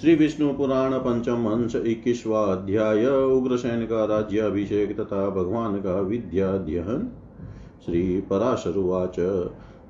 श्री 0.00 0.14
विष्णु 0.14 0.54
पुराण 0.54 0.92
पंचम 0.92 1.46
अंश 1.46 1.74
इक्कीसवा 1.74 2.40
अध्याय 2.40 3.06
उग्रसेन 3.06 3.86
का 3.86 4.04
राज्याभिषेक 4.04 5.00
तथा 5.00 5.30
भगवान 5.30 5.76
का 5.76 6.00
विद्याध्ययन 6.00 7.12
श्री 7.86 8.20
पराशरुवाच 8.20 9.14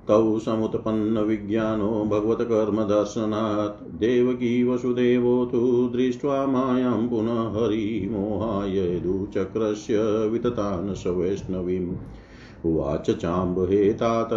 तौ 0.08 0.38
समुत्पन्न 0.38 1.18
विज्ञानो 1.18 2.04
भगवत्कर्मदर्शनात्। 2.04 3.88
देवकी 3.88 4.64
वसुदेवो 4.64 5.46
तु 5.46 5.90
दृष्ट्वा 5.92 6.46
मायां 6.46 7.08
पुनः 7.08 7.32
हरिमोहायदुचक्रस्य 7.32 10.28
विततान् 10.28 10.94
स 10.94 11.06
वैष्णवीम्। 11.06 11.96
उवाच 12.64 13.10
चाम्बहे 13.10 13.92
तात, 13.92 14.28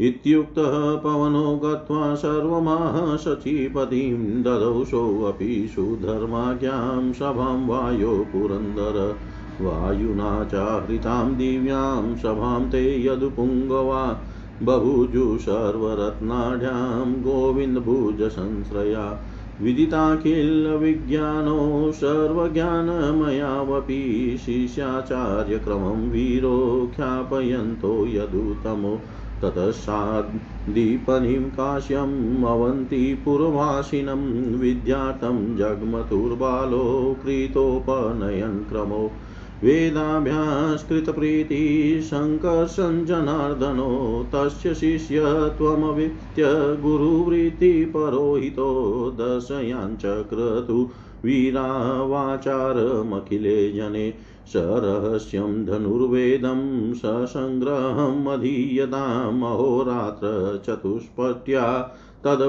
इत्युक्तः 0.00 0.96
पवनो 0.96 1.56
गत्वा 1.56 2.14
सर्वमाह 2.14 3.16
शचीपतिं 3.16 4.42
ददौ 4.42 4.84
सोऽपि 4.84 5.72
सुधर्माज्ञां 5.74 7.12
सभां 7.12 7.66
वायो 7.66 8.28
पुरन्दर। 8.32 9.20
वायुना 9.60 10.44
चाहृतां 10.44 11.34
दिव्यां 11.34 12.16
सभां 12.16 12.68
ते 12.68 13.06
यदुपुङ्गवा 13.06 14.26
बभूजु 14.62 15.38
सर्वरत्नाढ्यां 15.38 17.22
गोविन्दभुजसंश्रया। 17.22 19.24
विदिताखिलविज्ञानो 19.60 21.92
सर्वज्ञानमयावपि 21.92 24.36
शिष्याचार्यक्रमं 24.40 26.10
वीरो 26.10 26.92
ख्यापयन्तो 26.96 28.06
यदुतमो 28.06 29.06
ततस्साद्दीपनिं 29.42 31.44
काश्यम् 31.50 32.44
अवन्तिपुरवासिनं 32.52 34.22
विद्यार्थं 34.58 35.38
जग्मतुर्बालो 35.56 36.84
कृतोपनयन् 37.22 38.64
क्रमो 38.68 39.04
वेदाभ्यासकृतप्रीतिः 39.62 42.00
शङ्कर्षञ्जनार्दनो 42.10 43.90
तस्य 44.34 44.74
शिष्यत्वमवित्य 44.80 46.42
गुरुवृत्तिपरोहितो 46.82 48.68
दर्शयाञ्चक्रतु 49.20 50.78
वीरावाचारमखिले 51.24 53.58
जने 53.72 54.06
सरहस्यं 54.52 55.66
धनुर्वेदं 55.66 56.94
ससङ्ग्रहम् 56.94 58.28
अधीयतामहोरात्र 58.28 60.32
चतुष्पट्या 60.66 61.66
तद् 62.24 62.42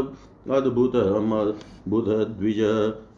अद्भुतमद्भुतद्विज 0.51 2.59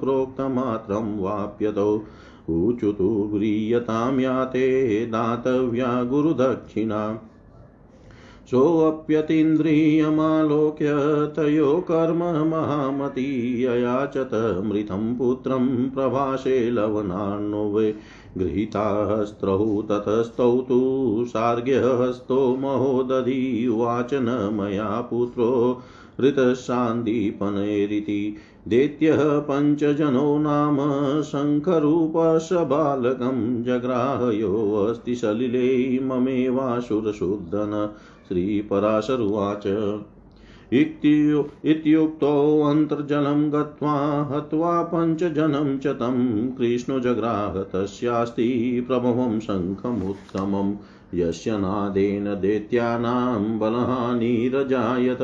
प्रोक्तमात्रं 0.00 1.20
वाप्यतौ। 1.20 2.02
ऊचुतु 2.50 3.30
व्रीयतां 3.32 4.20
याते 4.20 5.06
दातव्या 5.06 6.04
गुरुदक्षिणा। 6.04 7.18
सोऽप्यतीन्द्रियमालोक्य 8.50 10.86
तयो 11.36 11.84
कर्म 11.90 12.48
महामती। 12.48 13.64
अयाचत 13.64 14.62
मृतं 14.64 15.16
पुत्रं 15.16 15.90
प्रभाषे 15.90 16.70
लवनान्नो 16.70 17.72
वे। 17.72 17.94
गृहीतास्त्रौ 18.38 19.58
ततस्तौ 19.90 20.50
तु 20.68 20.78
सार्ग्यहस्तो 21.28 22.38
महोदधि 22.56 23.42
उवाच 23.68 24.14
न 24.14 24.38
मया 24.54 24.88
पुत्रो 25.10 25.50
ऋतशान्दीपनैरिति 26.20 28.18
दैत्यः 28.68 29.20
पञ्चजनो 29.48 30.26
नाम 30.38 30.78
शङ्खरूपशबालकं 31.22 31.82
जग्राहयोऽस्ति 33.64 35.14
सलिले 35.14 35.68
ममेवासुरशूर्धन 36.04 37.74
श्रीपराशरुवाच 38.28 39.66
इत्युक्तोऽन्तर्जलं 40.74 43.52
गत्वा 43.52 44.28
हत्वा 44.32 44.82
पञ्चजनं 44.82 45.78
च 45.78 45.86
तं 45.86 46.50
कृष्णो 46.50 47.00
जग्राह 47.00 47.62
तस्यास्ति 47.62 48.84
प्रभवं 48.88 49.40
शङ्खमुत्तमम् 49.40 50.74
यस्य 51.14 51.58
नादेन 51.58 52.24
दैत्यानां 52.24 53.58
बलहानिरजायत 53.58 55.18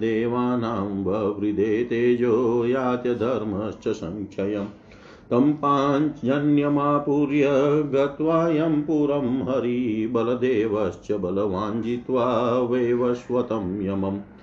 देवानां 0.00 1.04
ववृदे 1.04 1.84
तेजो 1.84 2.66
यात्यधर्मश्च 2.66 3.88
संक्षयम् 3.88 4.66
तं 5.30 5.52
पाञ्जन्यमापूर्य 5.52 7.48
गत्वायं 7.94 8.82
पुरं 8.82 9.42
हरिबलदेवश्च 9.42 11.12
बलवान् 11.12 11.82
जित्वा 11.82 12.58
वैवस्वतं 12.58 13.82
यमम्। 13.82 14.33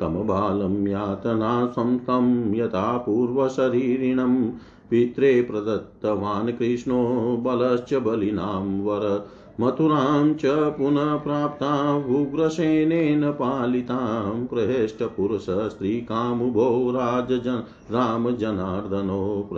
तं 0.00 0.26
बालं 0.26 0.86
यातनासं 0.86 1.98
तं 1.98 2.54
यथा 2.54 2.98
पूर्वशरीरिणं। 2.98 4.50
पित्रे 4.90 5.42
प्रदत्तवान् 5.42 6.52
कृष्णो 6.52 7.36
बलश्च 7.36 7.94
बलिनां 7.94 8.80
वर। 8.80 9.28
मथुरां 9.60 10.34
च 10.34 10.42
पुनः 10.46 11.16
प्राप्ता 11.16 11.96
उग्रसेनेन 11.96 13.30
पालितां 13.30 14.46
प्रहेष्टपुरुषस्त्रीकामुभो 14.46 16.90
राजजन 16.90 17.62
रामजनार्दनो। 17.90 19.48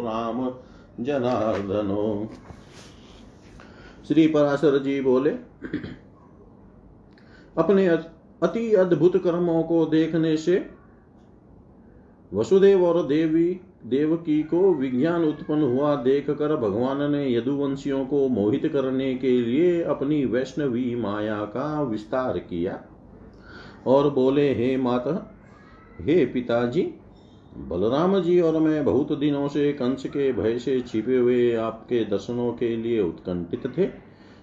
राम 0.00 0.50
जनार्दनो 1.04 2.28
श्री 4.08 4.26
पराशर 4.26 4.78
जी 4.78 5.00
बोले 5.00 5.30
अपने 7.62 7.86
अति 7.86 8.74
अद्भुत 8.74 9.16
कर्मों 9.24 9.62
को 9.62 9.84
देखने 9.86 10.36
से 10.36 10.70
वसुदेव 12.34 12.84
और 12.84 13.06
देवी, 13.06 13.60
देवकी 13.86 14.42
को 14.42 14.74
विज्ञान 14.74 15.24
उत्पन्न 15.24 15.62
हुआ 15.62 15.94
देखकर 15.96 16.56
भगवान 16.56 17.10
ने 17.12 17.34
यदुवंशियों 17.34 18.04
को 18.06 18.28
मोहित 18.28 18.66
करने 18.72 19.14
के 19.14 19.40
लिए 19.42 19.82
अपनी 19.82 20.24
वैष्णवी 20.24 20.94
माया 20.94 21.44
का 21.44 21.82
विस्तार 21.82 22.38
किया 22.38 22.80
और 23.86 24.10
बोले, 24.10 24.54
हे 24.54 24.76
माता, 24.76 25.34
हे 26.00 26.24
पिताजी, 26.26 26.82
बलराम 27.58 28.18
जी 28.20 28.40
और 28.40 28.60
मैं 28.60 28.84
बहुत 28.84 29.18
दिनों 29.18 29.48
से 29.48 29.72
कंस 29.72 30.06
के 30.06 30.32
भय 30.32 30.58
से 30.58 30.80
छिपे 30.80 31.16
हुए 31.16 31.54
आपके 31.54 32.04
दर्शनों 32.04 32.52
के 32.52 32.76
लिए 32.76 33.00
उत्कंठित 33.00 33.66
थे। 33.78 33.86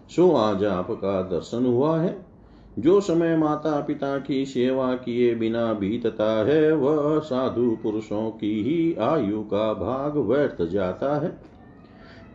सो 0.10 0.32
आज 0.32 0.64
आपका 0.66 1.22
दर्शन 1.22 1.66
हुआ 1.66 2.00
है। 2.00 2.27
जो 2.80 3.02
समय 3.02 3.38
माता 3.38 3.82
पिता 3.82 4.20
की 4.20 4.46
सेवा 4.46 4.96
किए 4.96 5.36
बिना 5.36 5.74
बीतता 5.74 6.46
है, 6.46 6.76
वह 6.76 7.20
साधु 7.20 7.78
पुरुषों 7.84 8.30
की 8.32 8.64
ही 8.64 8.96
आयु 8.96 9.42
का 9.42 9.74
भाग 9.74 10.18
व्यर्थ 10.18 10.62
जाता 10.62 11.20
है। 11.20 11.58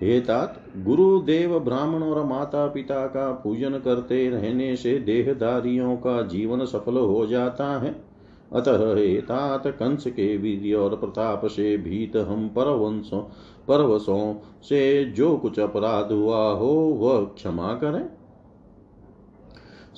हे 0.00 0.20
तात 0.20 0.62
गुरु 0.76 1.18
देव 1.18 1.58
ब्राह्मण 1.58 2.02
और 2.02 2.24
माता 2.24 2.66
पिता 2.66 3.06
का 3.06 3.30
पूजन 3.32 3.70
करते 3.70 4.30
रहने 4.30 4.76
से 4.76 4.98
देहधारियों 4.98 5.96
का 5.96 6.22
जीवन 6.22 6.64
सफल 6.64 6.96
हो 6.96 7.26
जाता 7.26 7.80
है। 7.80 8.04
अतः 8.52 8.94
हे 8.94 9.20
तात, 9.20 9.66
कंस 9.66 10.06
के 10.06 10.36
वीर्य 10.36 10.74
और 10.74 10.96
प्रताप 10.96 11.46
से 11.46 11.76
भीत 11.76 12.16
हम 12.16 12.48
परवंशों, 12.48 13.20
परवशों 13.68 14.34
से 14.62 15.04
जो 15.04 15.36
कुछ 15.36 15.58
अपराध 15.60 16.12
हुआ 16.12 16.52
हो, 16.52 16.72
वह 16.72 17.24
क्षमा 17.24 17.74
करें। 17.74 18.21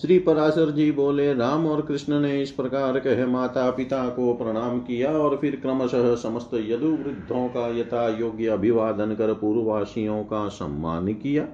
श्री 0.01 0.19
पराशर 0.19 0.71
जी 0.71 0.93
बोले, 0.93 1.35
राम 1.35 1.67
और 1.67 1.81
कृष्ण 1.83 2.21
ने 2.21 2.43
इस 2.43 2.51
प्रकार 2.51 2.99
कह 3.01 3.27
माता 3.27 3.71
पिता 3.71 4.09
को 4.09 4.35
प्रणाम 4.35 4.79
किया 4.81 5.11
और 5.11 5.37
फिर 5.37 5.57
क्रमशः 5.57 6.15
समस्त 6.15 6.51
यदु 6.55 6.87
वृद्धों 6.87 7.49
का 7.49 7.69
यथा 7.79 8.09
योग्य 8.19 8.47
अभिवादन 8.47 9.15
कर 9.15 9.33
पूर्ववासियों 9.35 10.23
का 10.25 10.49
सम्मान 10.49 11.13
किया। 11.13 11.47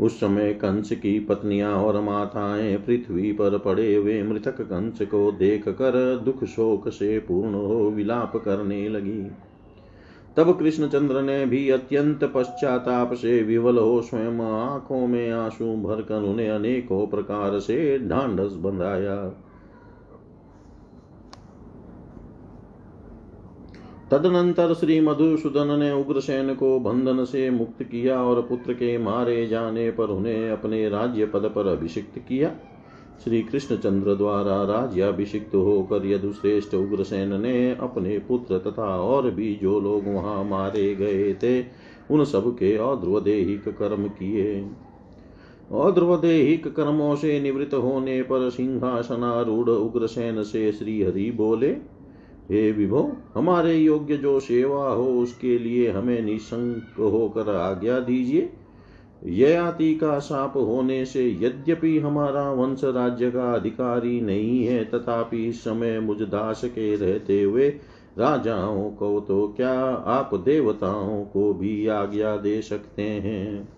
उस 0.00 0.20
समय 0.20 0.52
कंस 0.52 0.92
की 0.92 1.20
पत्नियाँ 1.20 1.72
और 1.72 2.00
माताएँ 2.00 2.76
पृथ्वी 2.76 3.32
पर 3.32 3.58
पड़े 3.58 3.94
हुए 3.94 4.22
मृतक 4.22 4.60
कंस 4.60 4.98
को 5.02 5.32
देख 5.32 5.68
कर 5.68 6.16
दुख 6.24 6.44
शोक 6.44 6.88
से 6.88 7.18
पूर्ण 7.18 7.54
हो 7.54 7.90
विलाप 7.90 8.36
करने 8.36 8.88
लगी। 8.88 9.30
तब 10.36 10.58
कृष्णचंद्र 10.58 11.22
ने 11.22 11.46
भी 11.46 11.70
अत्यंत 11.70 12.24
पश्चाताप 12.24 13.14
से 13.14 13.42
विवल 13.42 13.78
हो 13.78 14.02
स्वयं 14.02 14.40
आँखों 14.40 15.06
में 15.06 15.30
आँसू 15.30 15.76
भरकर 15.76 16.22
उन्हें 16.22 16.50
अनेकों 16.50 17.06
प्रकार 17.06 17.58
से 17.58 17.98
ढांढस 18.08 18.52
बंधाया। 18.52 19.16
तदनंतर 24.10 24.74
श्री 24.74 25.00
मधुसूदन 25.00 25.78
ने 25.78 25.92
उग्रसेन 25.92 26.54
को 26.54 26.80
बंधन 26.80 27.24
से 27.24 27.50
मुक्त 27.50 27.82
किया 27.82 28.22
और 28.22 28.42
पुत्र 28.42 28.72
के 28.72 28.98
मारे 28.98 29.46
जाने 29.46 29.90
पर 29.90 30.04
उन्हें 30.04 30.50
अपने 30.50 30.88
राज्य 30.88 31.26
पद 31.26 31.52
पर 31.54 31.66
अभिषिक्त 31.66 32.18
किया। 32.18 32.50
श्री 33.24 33.42
कृष्णचंद्र 33.42 34.14
द्वारा 34.14 34.62
राज्याभिषिक्त 34.62 35.54
होकर 35.54 36.06
यदुश्रेष्ठ 36.06 36.74
उग्रसेन 36.74 37.40
ने 37.40 37.70
अपने 37.80 38.18
पुत्र 38.18 38.58
तथा 38.58 39.00
और 39.00 39.30
भी 39.30 39.58
जो 39.62 39.80
लोग 39.80 40.06
वहाँ 40.06 40.44
मारे 40.44 40.94
गए 40.94 41.34
थे, 41.34 41.64
उन 42.10 42.24
सब 42.24 42.54
के 42.58 42.76
अध्रुवदेहिक 42.76 43.68
कर्म 43.68 44.08
किए। 44.08 44.54
अध्रुवदेहिक 45.72 46.74
कर्मों 46.74 47.16
से 47.16 47.40
निवृत्त 47.40 47.74
होने 47.74 48.22
पर 48.22 48.50
सिंहासनारूढ़ 48.50 49.68
उग्रसेन 49.68 50.42
से 50.42 50.72
श्री 50.72 51.02
हरि 51.02 51.30
बोले, 51.30 51.70
हे 52.50 52.72
विभो, 52.72 53.12
हमारे 53.34 53.74
योग्य 53.74 54.16
जो 54.16 54.40
सेवा 54.40 54.88
हो, 54.88 55.04
उसके 55.04 55.58
लिए 55.58 55.90
हमें 55.90 56.22
निशंक 56.22 56.94
होकर 56.98 57.54
आज्ञा 57.56 57.98
दीजिए। 57.98 58.52
ययाति 59.26 59.94
का 59.94 60.18
साप 60.18 60.56
होने 60.56 61.04
से 61.06 61.38
यद्यपि 61.40 61.98
हमारा 61.98 62.50
वंश 62.52 62.84
राज्य 62.84 63.30
का 63.30 63.52
अधिकारी 63.52 64.20
नहीं 64.20 64.64
है, 64.66 64.84
तथापि 64.84 65.48
इस 65.48 65.64
समय 65.64 66.00
मुझ 66.00 66.22
दास 66.22 66.64
के 66.64 66.96
रहते 66.96 67.42
हुए 67.42 67.68
राजाओं 68.18 68.90
को 68.90 69.20
तो 69.20 69.54
क्या 69.56 69.80
आप 69.94 70.34
देवताओं 70.34 71.24
को 71.24 71.54
भी 71.54 71.86
आज्ञा 71.86 72.36
दे 72.36 72.62
सकते 72.62 73.02
हैं? 73.02 73.68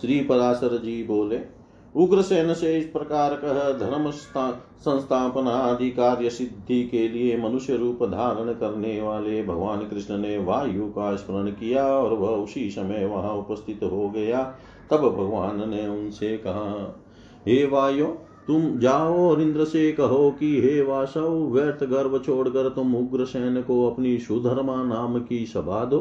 श्री 0.00 0.20
पराशर 0.20 0.78
जी 0.78 1.02
बोले 1.04 1.61
उग्रसेन 1.96 2.52
से 2.54 2.78
इस 2.78 2.84
प्रकार 2.84 3.34
कह 3.34 3.54
धर्म 3.78 4.10
संस्थापना 4.10 5.50
आदि 5.50 5.90
कार्य 5.90 6.30
सिद्धि 6.30 6.82
के 6.84 7.08
लिए 7.08 7.36
मनुष्य 7.38 7.76
रूप 7.76 8.02
धारण 8.02 8.52
करने 8.52 9.00
वाले 9.02 9.42
भगवान 9.42 9.78
कृष्ण 9.78 10.18
ने 10.18 10.38
वायु 10.38 10.86
का 10.86 11.14
स्मरण 11.16 11.50
किया 11.50 11.84
और 11.86 12.12
वह 12.12 12.28
उसी 12.28 12.70
समय 12.70 13.04
वहाँ 13.06 13.34
उपस्थित 13.34 13.80
हो 13.82 14.08
गया। 14.10 14.42
तब 14.90 14.96
भगवान 14.96 15.70
ने 15.70 15.86
उनसे 15.88 16.36
कहा, 16.36 17.00
हे 17.48 17.66
वायु, 17.66 18.06
तुम 18.46 18.78
जाओ 18.78 19.18
और 19.30 19.40
इंद्र 19.42 19.64
से 19.64 19.92
कहो 19.92 20.30
कि 20.30 20.60
हे 20.60 20.80
वासव, 20.82 21.28
व्यर्थ 21.28 21.84
गर्भ 21.84 22.22
छोड़कर 22.26 22.68
तुम 22.68 22.94
उग्रसेन 22.96 23.62
को 23.62 23.90
अपनी 23.90 24.18
सुधर्मा 24.18 24.82
नाम 24.84 25.20
की 25.20 25.44
सभा 25.46 25.84
दो। 25.84 26.00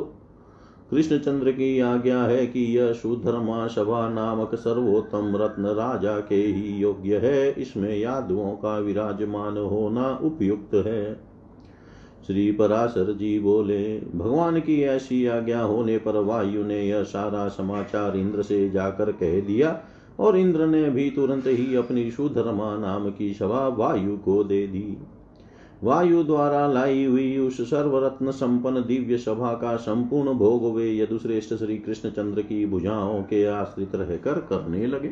कृष्णचंद्र 0.91 1.51
की 1.51 1.79
आज्ञा 1.79 2.23
है 2.23 2.45
कि 2.47 2.77
यह 2.77 2.93
सुधर्मा 2.93 3.67
सभा 3.67 4.09
नामक 4.09 4.55
सर्वोत्तम 4.55 5.35
रत्न 5.35 5.65
राजा 5.65 6.19
के 6.19 6.35
ही 6.35 6.77
योग्य 6.77 7.17
है। 7.17 7.51
इसमें 7.51 7.97
यादवों 7.97 8.51
का 8.51 8.77
विराजमान 8.79 9.57
होना 9.57 10.19
उपयुक्त 10.23 10.73
है। 10.73 11.13
श्री 12.27 12.51
पराशर 12.51 13.13
जी 13.13 13.39
बोले, 13.39 13.99
भगवान 13.99 14.59
की 14.59 14.81
ऐसी 14.81 15.25
आज्ञा 15.25 15.61
होने 15.61 15.97
पर 15.97 16.19
वायु 16.23 16.63
ने 16.63 16.81
यह 16.83 17.03
सारा 17.03 17.47
समाचार 17.47 18.17
इंद्र 18.17 18.41
से 18.41 18.69
जाकर 18.69 19.11
कह 19.11 19.39
दिया 19.41 19.79
और 20.19 20.37
इंद्र 20.37 20.67
ने 20.67 20.89
भी 20.89 21.09
तुरंत 21.09 21.43
ही 21.47 21.75
अपनी 21.75 22.11
सुधर्मा 22.11 22.77
नाम 22.77 23.09
की 23.09 23.33
सभा 23.33 23.67
वायु 23.67 24.17
को 24.17 24.43
दे 24.43 24.67
दी। 24.67 24.97
वायु 25.83 26.23
द्वारा 26.23 26.65
लाई 26.67 27.03
हुई 27.05 27.37
उस 27.37 27.61
सर्वरत्न 27.69 28.31
संपन्न 28.31 28.81
दिव्य 28.81 29.17
सभा 29.17 29.53
का 29.53 29.75
संपूर्ण 29.77 30.33
भोग 30.33 30.75
वे 30.75 30.97
यदुश्रेष्ठ 30.97 31.53
श्री 31.53 31.77
कृष्ण 31.77 32.09
चंद्र 32.09 32.41
की 32.41 32.65
भुजाओं 32.65 33.21
के 33.23 33.45
आश्रित 33.45 33.95
रहकर 33.95 34.39
करने 34.49 34.85
लगे। 34.87 35.07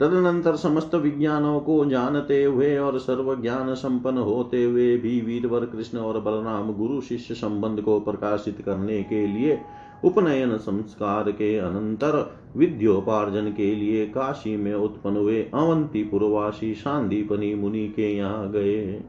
तदनंतर 0.00 0.56
समस्त 0.56 0.94
विज्ञानों 0.94 1.60
को 1.60 1.84
जानते 1.84 2.42
हुए 2.44 2.76
और 2.78 2.98
सर्व 2.98 3.34
ज्ञान 3.42 3.74
संपन्न 3.74 4.18
होते 4.18 4.64
हुए 4.64 4.96
भी 4.96 5.20
वीरवर 5.20 5.64
कृष्ण 5.66 5.98
और 5.98 6.20
बलराम 6.20 6.72
गुरु 6.72 7.00
शिष्य 7.00 7.34
संबंध 7.34 7.80
को 7.80 8.00
प्रकाशित 8.00 8.62
करने 8.66 9.02
के 9.02 9.26
लिए 9.26 9.58
उपनयन 10.04 10.56
संस्कार 10.56 11.30
के 11.32 11.56
अनंतर 11.58 12.36
विद्योपार्जन 12.56 13.52
के 13.52 13.74
लिए 13.74 14.06
काशी 14.06 14.56
में 14.56 14.74
उत्पन्न 14.74 15.16
हुए 15.16 15.42
अवंती 15.54 16.04
पुरवासी 16.04 16.74
शांतिपनी 16.74 17.54
मुनि 17.54 17.86
के 17.88 18.16
यहाँ 18.16 18.50
गए। 18.50 19.04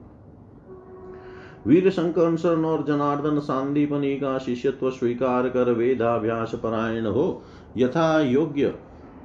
वीर 1.67 1.89
शंकर 1.89 2.65
और 2.65 2.83
जनार्दन 2.87 3.39
सांदीपनी 3.39 4.15
का 4.15 4.37
शिष्यत्व 4.37 4.89
स्वीकार 4.89 5.49
कर 5.49 5.71
वेदाभ्यास 5.71 6.55
परायण 6.55 7.05
हो। 7.05 7.41
यथा 7.77 8.21
योग्य। 8.21 8.73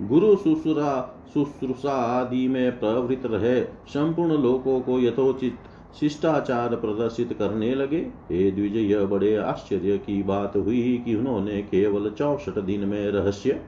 गुरु 0.02 0.36
सुसुरा 0.36 1.14
शुश्रूषा 1.34 1.92
आदि 1.92 2.48
में 2.48 2.80
प्रवृत्त 2.80 3.26
रहे। 3.26 3.64
संपूर्ण 3.64 4.42
लोकों 4.42 4.80
को 4.80 5.00
यथोचित 5.00 5.54
शिष्टाचार 6.00 6.76
प्रदर्शित 6.76 7.32
करने 7.32 7.74
लगे। 7.74 8.00
हे 8.30 8.50
द्विज 8.50 8.76
यह 8.76 9.04
बड़े 9.04 9.36
आश्चर्य 9.36 9.98
की 9.98 10.22
बात 10.22 10.56
हुई 10.56 11.02
कि 11.04 11.14
उन्होंने 11.14 11.62
केवल 11.62 12.10
चौसठ 12.10 12.58
दिन 12.58 12.80
में 12.80 13.10
रहस्य 13.10 13.60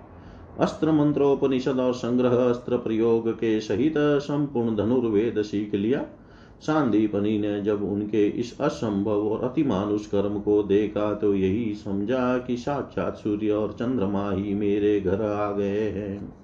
अस्त्र 0.61 0.93
मंत्रोपनिषद 0.93 1.81
और 1.81 1.95
संग्रह 1.95 2.37
अस्त्र 2.51 2.77
प्रयोग 2.77 3.31
के 3.31 3.61
सहित 3.61 3.95
संपूर्ण 3.99 4.77
धनुर्वेद 4.77 5.43
सीख 5.43 5.75
लिया। 5.75 6.05
सांदीपनी 6.61 7.39
ने 7.39 7.61
जब 7.63 7.83
उनके 7.83 8.27
इस 8.29 8.61
असंभव 8.61 9.29
और 9.29 9.45
अतिमानुष 9.45 10.07
कर्म 10.07 10.41
को 10.41 10.63
देखा 10.63 11.15
तो 11.15 11.35
यही 11.35 11.75
समझा 11.75 12.39
कि 12.39 12.57
साक्षात 12.57 13.17
सूर्य 13.17 13.51
और 13.51 13.73
चंद्रमा 13.73 14.31
ही 14.33 14.55
मेरे 14.55 15.01
घर 15.01 15.23
आ 15.23 15.53
गए 15.53 15.89
हैं। 15.91 16.35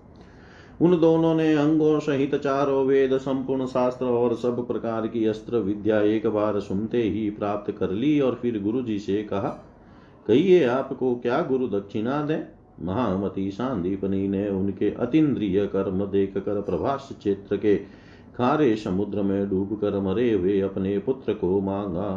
उन 0.81 0.99
दोनों 1.01 1.35
ने 1.35 1.53
अंगों 1.55 1.99
सहित 2.01 2.35
चारों 2.35 2.85
वेद, 2.87 3.17
संपूर्ण 3.19 3.67
शास्त्र 3.67 4.05
और 4.05 4.35
सब 4.35 4.67
प्रकार 4.67 5.07
की 5.07 5.25
अस्त्र 5.25 5.57
विद्या 5.57 6.01
एक 6.01 6.27
बार 6.27 6.61
सुनते 6.61 7.03
ही 7.03 7.31
प्राप्त 7.31 7.71
कर 7.73 7.91
ली 7.91 8.21
और 8.21 8.39
फिर 8.43 8.63
गुरु 8.63 8.83
जी 8.83 8.99
से 8.99 9.23
कहा, 9.23 9.49
कहिए 10.27 10.65
आपको 10.65 11.15
क्या 11.15 11.41
गुरु 11.43 11.69
दक्षिणा 11.69 12.23
दें? 12.23 12.41
महामती 12.83 13.51
सांदीपनी 13.51 14.29
ने 14.29 14.49
उनके 14.49 14.91
अतीन्द्रिय 14.91 15.67
कर्म 15.67 16.05
देख 16.07 16.39
कर 16.39 16.61
प्रभास 16.61 17.09
क्षेत्र 17.19 17.57
के 17.57 17.77
खारे 18.37 18.75
समुद्र 18.77 19.23
में 19.23 19.49
डूब 19.51 19.79
कर 19.81 19.99
मरे 20.01 20.33
हुए 20.33 20.61
अपने 20.61 20.99
पुत्र 20.99 21.35
को 21.35 21.61
मांगा। 21.61 22.11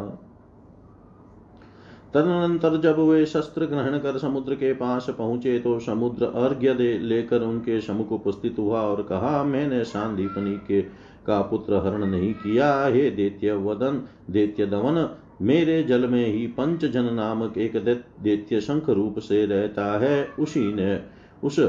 तदनंतर 2.14 2.76
जब 2.78 3.00
वे 3.00 3.26
शस्त्र 3.26 3.66
ग्रहण 3.66 3.98
कर 3.98 4.18
समुद्र 4.18 4.56
के 4.56 4.74
पास 4.74 5.10
पहुँचे 5.10 5.58
तो 5.60 5.78
समुद्र 5.80 6.26
अर्घ्य 6.38 6.74
दे 6.74 6.98
लेकर 7.00 7.42
उनके 7.42 7.80
समुख 7.82 8.12
उपस्थित 8.12 8.56
हुआ 8.60 8.82
और 8.82 9.02
कहा, 9.02 9.44
मैंने 9.44 9.84
शांतिपनी 9.86 10.56
के 10.68 10.82
का 11.26 11.42
पुत्र 11.42 11.76
हरण 11.78 12.06
नहीं 12.06 12.34
किया। 12.34 12.72
हे 12.86 13.10
दैत्य 13.12 13.54
वदन 13.56 14.02
दैत्य 14.30 14.66
दमन 14.66 15.08
मेरे 15.42 15.82
जल 15.84 16.08
में 16.08 16.26
ही 16.28 16.46
पंच 16.50 16.86
जन 16.86 17.14
नामक 17.14 17.58
एक 17.58 17.78
दैत्य 18.24 18.62
शंख 18.62 18.90
रूप 18.90 19.20
से 19.20 19.46
रहता 19.46 19.86
है। 20.00 20.28
उसी 20.40 20.74
ने 20.74 21.00
उस 21.44 21.60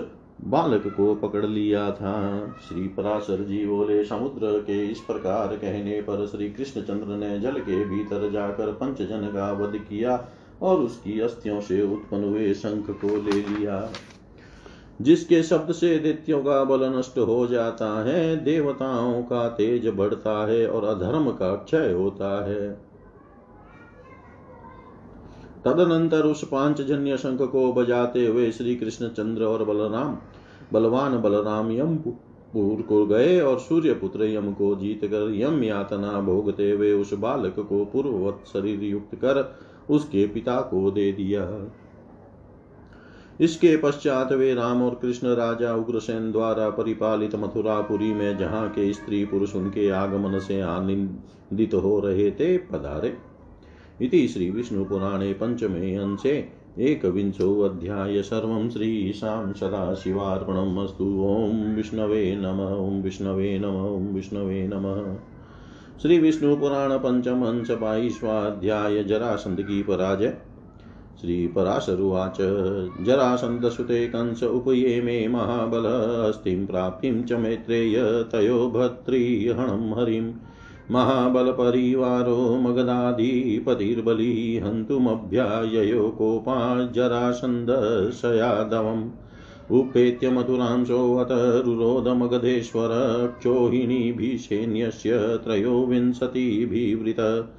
बालक 0.44 0.86
को 0.86 1.14
पकड़ 1.14 1.46
लिया 1.46 1.90
था। 1.90 2.46
श्री 2.68 2.88
पराशर 2.88 3.44
जी 3.44 3.66
बोले, 3.66 4.04
समुद्र 4.04 4.60
के 4.60 4.86
इस 4.86 5.00
प्रकार 5.00 5.48
कहने 5.48 6.00
पर 6.00 6.26
श्री 6.26 6.50
कृष्णचंद्र 6.50 7.06
ने 7.06 7.40
जल 7.40 7.52
के 7.52 7.84
भीतर 7.84 8.30
जाकर 8.30 8.66
पंचजन 8.66 9.30
का 9.34 9.52
वध 9.52 9.76
किया 9.76 10.28
और 10.62 10.78
उसकी 10.78 11.20
अस्थियों 11.20 11.60
से 11.60 11.82
उत्पन्न 11.82 12.24
हुए 12.24 12.54
शंख 12.54 12.90
को 12.90 13.06
ले 13.06 13.58
लिया। 13.58 13.90
जिसके 15.02 15.42
शब्द 15.42 15.72
से 15.72 15.98
दैत्यों 15.98 16.42
का 16.42 16.64
बल 16.64 16.98
नष्ट 16.98 17.18
हो 17.18 17.46
जाता 17.46 18.04
है, 18.04 18.44
देवताओं 18.44 19.22
का 19.22 19.48
तेज 19.48 19.88
बढ़ता 19.88 20.46
है 20.46 20.66
और 20.66 20.84
अधर्म 20.84 21.30
का 21.30 21.54
क्षय 21.54 21.92
होता 21.92 22.50
है। 22.50 22.89
तदनंतर 25.64 26.22
उस 26.22 26.46
पाँच 26.48 26.80
जन्य 26.80 27.16
शंख 27.16 27.42
को 27.42 27.72
बजाते 27.72 28.26
हुए 28.26 28.50
श्री 28.50 28.74
कृष्ण 28.76 29.08
चंद्र 29.08 29.44
और 29.44 29.64
बलराम, 29.64 30.16
बलवान 30.72 31.16
बलराम 31.18 31.70
यमपुर 31.72 32.82
को 32.82 33.04
गए 33.06 33.40
और 33.40 33.58
सूर्य 33.58 33.92
पुत्र 33.94 34.24
यम 34.24 34.52
को 34.52 34.74
जीत 34.76 35.04
कर 35.04 35.34
यम 35.34 35.62
यातना 35.64 36.20
भोगते 36.20 36.70
हुए 36.70 36.92
उस 36.92 37.12
बालक 37.14 37.58
को 37.58 37.84
पूर्ववत 37.84 38.44
शरीर 38.52 38.82
युक्त 38.82 39.14
कर 39.14 39.44
उसके 39.90 40.26
पिता 40.26 40.60
को 40.60 40.90
दे 40.90 41.12
दिया। 41.12 41.46
इसके 43.40 43.76
पश्चात 43.76 44.32
वे 44.32 44.52
राम 44.54 44.82
और 44.82 44.94
कृष्ण 44.94 45.28
राजा 45.28 45.74
उग्रसेन 45.74 46.30
द्वारा 46.32 46.68
परिपालित 46.70 47.34
मथुरापुरी 47.34 48.12
में 48.14 48.36
जहाँ 48.38 48.68
के 48.68 48.92
स्त्री 48.92 49.24
पुरुष 49.24 49.54
उनके 49.56 49.88
आगमन 49.90 50.38
से 50.38 50.60
आनंदित 50.60 51.74
हो 51.74 51.98
रहे 52.00 52.30
थे, 52.30 52.56
पधारे। 52.58 53.16
इति 54.02 54.28
श्रीविष्णुपुराणे 54.28 55.32
पञ्चमे 55.32 55.96
अंशे 55.96 56.48
एकविंशोऽध्याय 56.78 58.22
सर्वं 58.22 58.70
श्रीशां 58.70 59.52
सदाशिवार्पणम् 59.52 60.78
अस्तु। 60.78 61.04
ॐ 61.04 61.74
विष्णवे 61.74 62.36
नम, 62.36 62.60
ॐ 62.60 63.02
विष्णवे 63.02 63.58
नम, 63.58 63.76
ॐ 63.86 64.14
विष्णवे 64.14 64.70
नमः। 64.74 65.16
श्री 66.02 66.18
विष्णु 66.18 66.56
पुराण 66.56 66.98
पंचम 66.98 67.42
अंश 67.42 67.70
बाईसवाध्याय 67.70 69.04
जरासंध 69.04 69.60
की 69.60 69.82
पराजय। 69.82 70.36
श्री 71.20 71.46
पराशरुवाच 71.46 72.36
जरासन्दसुते 73.06 74.06
कंस 74.06 74.42
उपये 74.42 75.02
मे 75.02 75.28
महाबल 75.28 75.84
अस्तिं 76.28 76.66
प्राप्तिं 76.66 77.22
च 77.22 77.32
मैत्रेय 77.32 77.96
तयो 78.32 78.70
भर्तृहणं 78.70 80.00
हरिम्। 80.00 80.32
महाबलपरिवारो 80.90 82.56
मगधाधिपतिर्बली 82.56 84.58
हन्तुमभ्याययो 84.58 86.08
कोपा 86.08 86.86
जरासन्दशयादवम् 86.86 89.10
उपेत्य 89.70 90.30
मथुरांशोऽत 90.30 91.62
रुरोधमगधेश्वर 91.66 92.88
क्षोहिणीभिषेण्यस्य 93.38 95.40
त्रयोविंशतिभिवृत। 95.44 97.50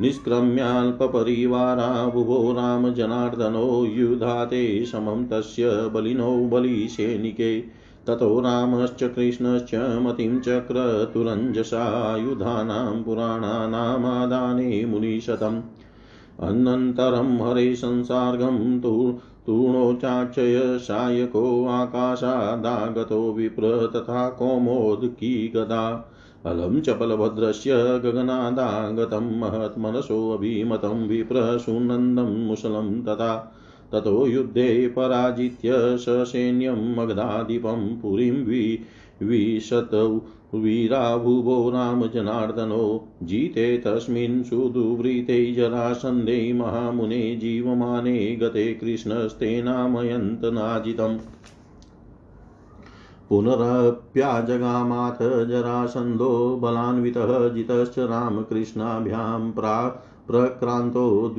निष्क्रम्याल्पपरिवारा 0.00 2.06
भुवो 2.06 2.52
रामजनार्दनो 2.52 3.84
युधाते 3.84 4.84
समं 4.84 5.26
तस्य 5.26 5.70
बलिनो 5.70 6.36
बलिसैनिके। 6.36 7.79
ततो 8.06 8.40
रामश्च 8.40 9.02
कृष्णश्च 9.02 9.74
मतिं 9.74 10.40
चक्रतुरञ्जसायुधानां 10.40 13.02
पुराणानामादाने 13.02 14.84
मुनिशतम्। 14.84 15.60
अनन्तरं 16.40 17.50
हरे 17.50 17.76
संसार्गं 17.76 18.80
तु 18.80 19.18
तूणोचाचय 19.46 20.78
सायको 20.78 21.66
आकाशादागतो 21.66 23.32
विप्र 23.32 23.86
तथा 23.86 24.28
कौमोदकी 24.28 25.52
गदा। 25.56 26.12
अलं 26.46 26.80
च 26.80 26.90
बलभद्रस्य 26.90 27.74
गगनादागतं 27.74 29.40
महत्मनसोऽभिमतं 29.40 31.08
विप्र 31.08 31.58
सुनन्दं 31.58 32.22
मुसलं 32.22 33.02
तथा। 33.02 33.56
ततो 33.92 34.26
युद्धे 34.26 34.88
पराजित्य 34.88 35.98
ससैन्यं 35.98 36.96
मगधाधिपं 36.96 38.00
पुरीं 38.00 38.44
वि 38.44 38.84
विशतौ 39.22 40.22
वीराभुवो 40.54 41.70
रामजनार्दनो 41.70 43.08
जीते 43.22 43.78
तस्मिन् 43.78 44.44
सुदुवृते 44.44 45.54
जरासन्धे 45.54 46.52
महामुने 46.52 47.36
जीवमाने 47.36 48.36
गते 48.36 48.74
कृष्णस्तेनामयन्तनाजितम् 48.74 51.18
पुनरप्याजगामाथ 53.28 55.48
जरासन्धो 55.48 56.56
बलान्वितः 56.56 57.48
जितश्च 57.48 57.98
रामकृष्णाभ्यां 57.98 59.50
प्रा 59.50 59.88
प्रक्रान्तो 60.26 61.34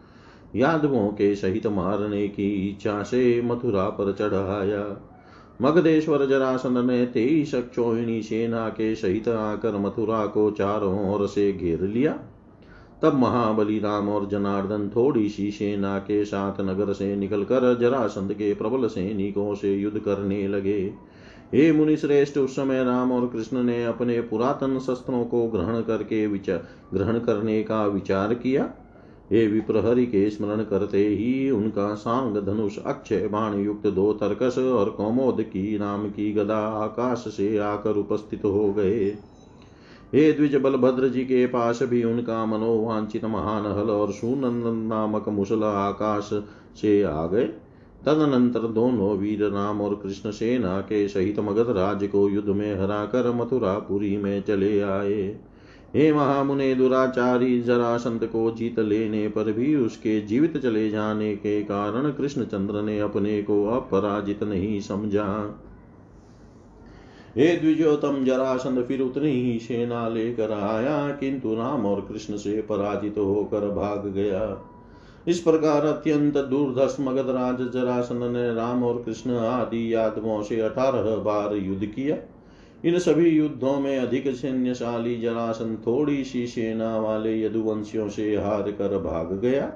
यादवों 0.56 1.08
के 1.08 1.34
सहित 1.34 1.66
मारने 1.66 2.28
की 2.28 2.50
इच्छा 2.68 3.02
से 3.02 3.42
मथुरा 3.42 3.88
पर 3.88 4.12
चढ़ाया। 4.12 4.84
मगधेश्वर 5.62 6.26
जरासंध 6.26 6.78
ने 6.78 7.04
तेईस 7.06 7.54
चोहिणी 7.54 8.22
सेना 8.22 8.68
के 8.68 8.94
सहित 8.94 9.28
आकर 9.28 9.76
मथुरा 9.76 10.26
को 10.26 10.50
चारों 10.50 11.14
ओर 11.14 11.26
से 11.26 11.52
घेर 11.52 11.80
लिया। 11.80 12.18
तब 13.04 13.14
महाबली 13.14 13.78
राम 13.78 14.08
और 14.08 14.26
जनार्दन 14.26 14.88
थोड़ी 14.88 15.28
सी 15.28 15.50
सेना 15.50 15.98
के 15.98 16.24
साथ 16.24 16.60
नगर 16.60 16.92
से 16.92 17.16
निकलकर 17.16 17.78
जरासंध 17.80 18.32
के 18.32 18.54
प्रबल 18.54 18.88
सैनिकों 18.88 19.54
से 19.54 19.74
युद्ध 19.74 19.98
करने 19.98 20.48
लगे। 20.48 20.94
हे 21.54 21.72
मुनि 21.72 21.96
श्रेष्ठ 21.96 22.38
उस 22.38 22.56
समय 22.56 22.84
राम 22.84 23.12
और 23.12 23.26
कृष्ण 23.28 23.62
ने 23.62 23.84
अपने 23.84 24.20
पुरातन 24.20 24.78
शस्त्रों 24.78 25.24
को 25.24 25.46
ग्रहण 25.48 25.80
करके 25.80 26.26
विचार 26.26 26.64
ग्रहण 26.94 27.18
करने 27.18 27.62
का 27.62 27.86
विचार 27.86 28.34
किया। 28.34 28.70
हे 29.32 29.46
विप्रहरि, 29.46 30.06
के 30.06 30.30
स्मरण 30.30 30.62
करते 30.62 31.06
ही 31.08 31.50
उनका 31.50 31.94
सांग 31.94 32.36
धनुष, 32.36 32.78
अक्षय 32.78 33.28
बाण 33.28 33.54
युक्त 33.54 33.86
दो 33.86 34.12
तर्कस 34.12 34.58
और 34.58 34.90
कौमोद 34.90 35.42
की 35.42 35.78
नाम 35.78 36.08
की 36.08 36.32
गदा 36.32 36.58
आकाश 36.58 37.18
से 37.18 37.58
आकर 37.58 37.90
उपस्थित 37.90 38.44
हो 38.44 38.72
गए। 38.72 39.16
हे 40.14 40.32
द्विज 40.32 40.54
बलभद्र 40.56 41.08
जी 41.08 41.24
के 41.24 41.46
पास 41.46 41.82
भी 41.82 42.04
उनका 42.04 42.44
मनोवांचित 42.46 43.24
महान 43.24 43.64
हल 43.66 43.90
और 43.90 44.12
सुनंदन 44.12 44.76
नामक 44.86 45.28
मुसल 45.28 45.62
आकाश 45.64 46.30
से 46.80 47.02
आ 47.02 47.26
गए। 47.26 47.44
तदनंतर 48.06 48.60
दोनों 48.60 49.16
वीर 49.16 49.42
राम 49.44 49.80
और 49.80 49.94
कृष्ण 49.94 50.30
सेना 50.30 50.80
के 50.80 51.08
सहित 51.08 51.38
मगध 51.38 51.70
राज 51.70 52.06
को 52.06 52.28
युद्ध 52.28 52.48
में 52.48 52.80
हराकर 52.80 53.32
मथुरापुरी 53.32 54.16
में 54.16 54.42
चले 54.42 54.80
आए। 54.80 55.22
हे 55.94 56.12
महामुने 56.12 56.74
दुराचारी 56.74 57.60
जरासंत 57.62 58.24
को 58.24 58.50
जीत 58.50 58.78
लेने 58.78 59.28
पर 59.28 59.52
भी 59.52 59.74
उसके 59.76 60.20
जीवित 60.20 60.56
चले 60.56 60.90
जाने 60.90 61.36
के 61.36 61.62
कारण 61.62 62.10
कृष्णचंद्र 62.10 62.82
ने 62.82 62.98
अपने 63.00 63.42
को 63.42 63.64
अपराजित 63.66 64.42
नहीं 64.42 64.80
समझा। 64.80 65.28
हे 67.38 67.56
द्विजोतम, 67.56 68.24
जरासंध 68.24 68.84
फिर 68.84 69.00
उतनी 69.00 69.30
ही 69.30 69.58
सेना 69.58 70.08
लेकर 70.08 70.52
आया, 70.52 71.08
किंतु 71.10 71.54
राम 71.54 71.86
और 71.86 72.00
कृष्ण 72.00 72.36
से 72.36 72.60
पराजित 72.62 73.18
होकर 73.18 73.68
भाग 73.70 74.06
गया। 74.06 74.70
इस 75.28 75.38
प्रकार 75.38 75.84
अत्यंत 75.84 76.36
दूरदर्श 76.38 76.96
मगधराज 77.00 77.72
जरासंध 77.72 78.22
ने 78.22 78.54
राम 78.54 78.84
और 78.84 79.02
कृष्ण 79.02 79.30
आदि 79.30 79.94
यादवों 79.94 80.42
से 80.42 80.60
अठारह 80.60 81.16
बार 81.16 81.54
युद्ध 81.56 81.86
किया। 81.86 82.16
इन 82.84 82.98
सभी 82.98 83.30
युद्धों 83.30 83.80
में 83.80 83.96
अधिक 83.98 84.28
सैन्यशाली 84.34 85.16
जरासन 85.20 85.76
थोड़ी 85.86 86.24
सी 86.24 86.46
सेना 86.46 86.98
वाले 86.98 87.40
यदुवंशियों 87.42 88.08
से 88.08 88.34
हार 88.36 88.70
कर 88.72 88.98
भाग 88.98 89.32
गया। 89.32 89.72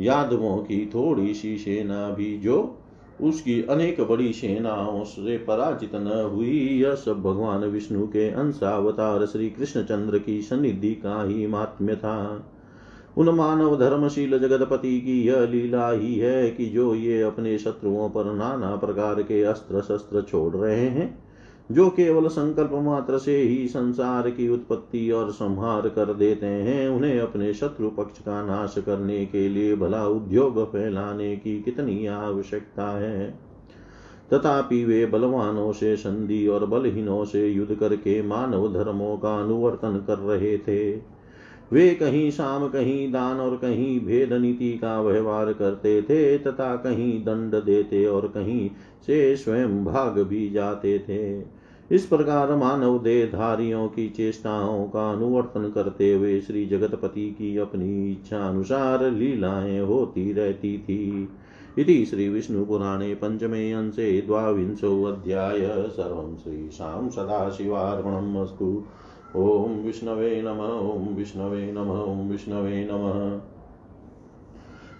यादवों 0.00 0.56
की 0.58 0.90
थोड़ी 0.94 1.34
सी 1.34 1.56
सेना 1.58 2.08
भी 2.10 2.38
जो 2.38 2.78
उसकी 3.20 3.62
अनेक 3.62 4.00
बड़ी 4.00 4.32
सेनाओं 4.32 5.04
से 5.04 5.38
पराजित 5.38 5.94
न 5.94 6.30
हुई। 6.34 6.58
यह 6.58 6.94
सब 6.94 7.22
भगवान 7.22 7.64
विष्णु 7.64 8.06
के 8.06 8.30
अंशावतार 8.30 9.26
श्री 9.26 9.50
कृष्णचंद्र 9.50 10.18
की 10.18 10.42
सन्निधि 10.42 10.94
का 10.94 11.28
ही 11.28 11.46
महात्म्य 11.46 11.96
था। 11.96 12.46
उन 13.16 13.28
मानव 13.28 13.78
धर्मशील 13.78 14.38
जगतपति 14.38 15.00
की 15.00 15.22
यह 15.22 15.46
लीला 15.46 15.90
ही 15.90 16.14
है 16.14 16.50
कि 16.50 16.66
जो 16.66 16.94
ये 16.94 17.22
अपने 17.22 17.58
शत्रुओं 17.58 18.10
पर 18.10 18.24
नाना 18.24 18.76
प्रकार 18.76 19.22
के 19.22 19.42
अस्त्र 19.42 19.80
शस्त्र 19.80 20.22
छोड़ 20.22 20.56
रहे 20.56 20.86
हैं 20.86 21.27
जो 21.72 21.90
केवल 21.90 22.28
संकल्प 22.28 22.70
मात्र 22.72 23.18
से 23.18 23.42
ही 23.42 23.68
संसार 23.68 24.30
की 24.30 24.48
उत्पत्ति 24.48 25.10
और 25.10 25.30
संहार 25.30 25.88
कर 25.88 26.14
देते 26.14 26.46
हैं, 26.46 26.88
उन्हें 26.88 27.20
अपने 27.20 27.54
शत्रु 27.54 27.90
पक्ष 27.90 28.18
का 28.18 28.46
नाश 28.46 28.74
करने 28.78 29.26
के 29.26 29.48
लिए 29.48 29.76
भला 29.76 30.06
उद्योग 30.06 30.72
फैलाने 30.72 31.36
की 31.36 31.62
कितनी 31.62 32.06
आवश्यकता 32.06 32.98
है। 32.98 33.38
तथापि 34.34 34.84
वे 34.84 35.06
बलवानों 35.06 35.72
से 35.72 35.96
संधि 35.96 36.46
और 36.46 36.66
बलहीनों 36.66 37.24
से 37.24 37.48
युद्ध 37.48 37.74
करके 37.74 38.22
मानव 38.22 38.72
धर्मों 38.72 39.16
का 39.16 39.42
अनुवर्तन 39.42 40.04
कर 40.06 40.18
रहे 40.18 40.58
थे। 40.58 40.96
वे 41.72 41.94
कहीं 41.94 42.30
शाम 42.30 42.68
कहीं 42.68 43.12
दान 43.12 43.36
और 43.36 43.56
कहीं 43.56 44.00
भेद 44.00 44.32
नीति 44.32 44.72
का 44.72 45.02
व्यवहार 45.02 45.52
करते 45.52 46.02
थे, 46.02 46.38
तथा 46.38 46.76
कहीं 46.76 47.24
दंड 47.24 47.64
देते 47.64 48.06
और 48.06 48.28
कहीं 48.28 48.70
से 49.06 49.36
स्वयं 49.36 49.84
भाग 49.84 50.18
भी 50.18 50.50
जाते 50.50 50.98
थे। 50.98 51.57
इस 51.90 52.06
प्रकार 52.06 52.54
मानव 52.54 52.98
देहधारियों 52.98 53.88
की 53.88 54.08
चेष्टाओं 54.08 54.84
का 54.84 55.12
अनुवर्तन 55.12 55.70
करते 55.70 56.12
हुए 56.12 56.40
श्री 56.40 56.66
जगतपति 56.66 57.30
की 57.30 57.56
अपनी 57.58 58.12
इच्छा 58.12 58.48
अनुसार 58.48 59.10
लीलाएँ 59.10 59.80
होती 59.80 60.32
रहती 60.32 60.78
थी। 60.78 61.28
इति 61.78 62.06
श्रीविष्णुपुराणे 62.06 63.14
पञ्चमे 63.14 63.72
अंशे 63.72 64.20
द्वाविंशोऽध्याय 64.20 65.60
सर्वं 65.88 66.36
श्रीशां 66.36 67.10
सदाशिवार्पणम् 67.10 68.36
अस्तु। 68.36 68.84
ॐ 69.36 69.68
विष्णवे 69.68 70.42
नम, 70.42 70.58
ॐ 70.92 71.16
विष्णवे 71.16 71.72
नम, 71.72 71.90
ॐ 71.90 72.30
विष्णवे 72.30 72.88
नमः। 72.92 73.40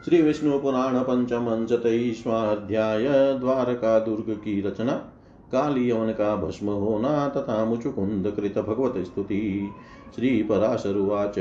श्री 0.05 0.23
विष्णु 0.23 0.59
पुराण 0.59 0.99
पंचम 0.99 1.47
अंश 1.47 1.73
तेईसवाध्याय 1.73 3.35
द्वारका 3.39 3.99
दुर्ग 3.99 4.35
की 4.35 4.61
रचना। 4.61 5.13
काली 5.53 5.91
यवन 5.91 6.13
का 6.13 6.37
भस्म 6.37 6.69
होना 6.69 7.29
तथा 7.29 7.65
मुचुकुंद 7.65 8.33
कृत 8.37 8.59
भगवत 8.59 9.05
स्तुति 9.05 9.71
श्री 10.17 10.43
पराशरुवाच 10.43 11.35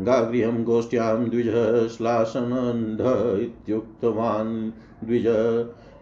गागृहं 0.00 0.64
गोष्ठ्यां 0.64 1.24
द्विज 1.24 1.50
श्लासनन्ध 1.88 3.00
इत्युक्तवान् 3.40 4.70
द्विज। 5.06 5.26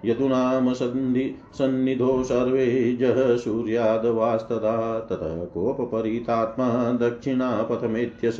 यदुनाम 0.04 0.72
सन्धि 0.72 1.34
सन्निधो 1.52 2.24
सर्वे 2.24 2.96
जः 3.00 3.36
सूर्यादवास्तदा। 3.36 4.98
ततः 4.98 5.44
कोपपरीतात्मा 5.44 6.92
दक्षिणापथमेत्यस 6.92 8.36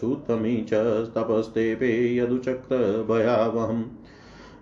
सूतमी 0.00 0.66
च 0.68 0.74
तपस्तेपे 1.14 2.16
यदुचक्रभयावहम्। 2.16 3.82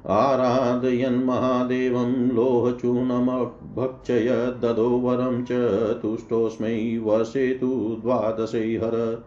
आराधयन्महादेवं 0.08 2.34
लोहचूर्णमभक्षय 2.34 4.58
ददो 4.62 4.88
वरं 4.88 5.44
च 5.44 5.48
तुष्टोऽस्मै 6.02 7.00
वर्षे 7.02 7.54
तु 7.54 7.98
द्वादशैहर 8.02 9.24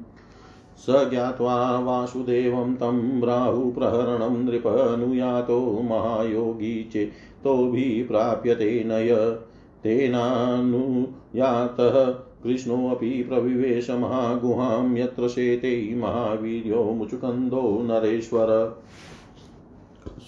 स 0.77 1.07
ज्ञात्वा 1.11 1.79
वासुदेवं 1.79 2.75
तं 2.75 3.23
राहुप्रहरणं 3.23 4.45
नृपनुयातो 4.45 5.81
महायोगी 5.83 6.91
चेतोभिप्राप्यते 6.93 8.85
नय। 8.87 9.39
तेनानुयातः 9.83 12.24
कृष्णोऽपि 12.45 13.11
प्रविवेश 13.29 13.91
महागुहां 13.91 14.97
यत्र 14.97 15.29
शेते 15.29 15.95
महावीर्यो 15.95 16.83
मुचुकन्दो 16.85 17.83
नरेश्वर। 17.83 18.49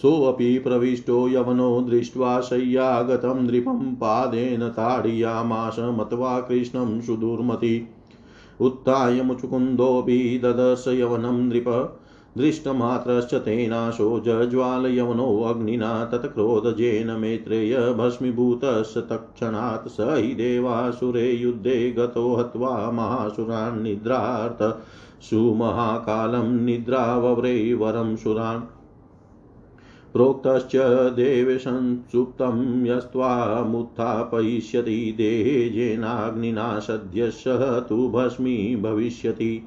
सोऽपि 0.02 0.58
प्रविष्टो 0.58 1.28
यवनो 1.28 1.80
दृष्ट्वा 1.80 2.40
शय्यागतं 2.40 3.42
नृपं 3.46 3.94
पादेन 3.94 4.68
ताडयामाश 4.68 5.76
मत्वा 5.78 6.40
कृष्णं 6.40 7.00
सुदुर्मति। 7.00 7.88
उत्थाय 8.60 9.22
मुचुकुन्दोऽपि 9.22 10.40
ददर्श 10.44 10.84
यवनं 10.88 11.48
नृप 11.48 11.64
दृष्टमात्रश्च 12.36 13.34
तेनाशो 13.34 14.20
जज्वालयवनोऽग्निना 14.20 16.04
तत्क्रोधजेन 16.04 17.20
मेत्रेय 17.20 17.92
भस्मीभूतस्य 17.92 19.00
तत्क्षणात् 19.00 19.88
स 19.88 19.96
हि 20.00 20.34
देवासुरे 20.34 21.32
युद्धे 21.32 21.90
गतो 21.90 22.34
हत्वा 22.34 22.90
महासुरान् 22.90 23.82
निद्रार्थ 23.82 24.82
सुमहाकालं 25.22 26.64
निद्रावव्रे 26.64 27.74
वरं 27.74 28.16
सुरान्। 28.16 28.60
प्रोक्तश्च 30.12 31.16
देवसंसुप्तं 31.16 32.86
यस्त्वामुत्थापयिष्यति 32.86 35.14
देहे 35.16 35.68
जेनाग्निना 35.68 36.78
सद्यः 36.78 37.80
तु 37.80 38.08
भस्मी 38.08 38.76
भविष्यति। 38.76 39.62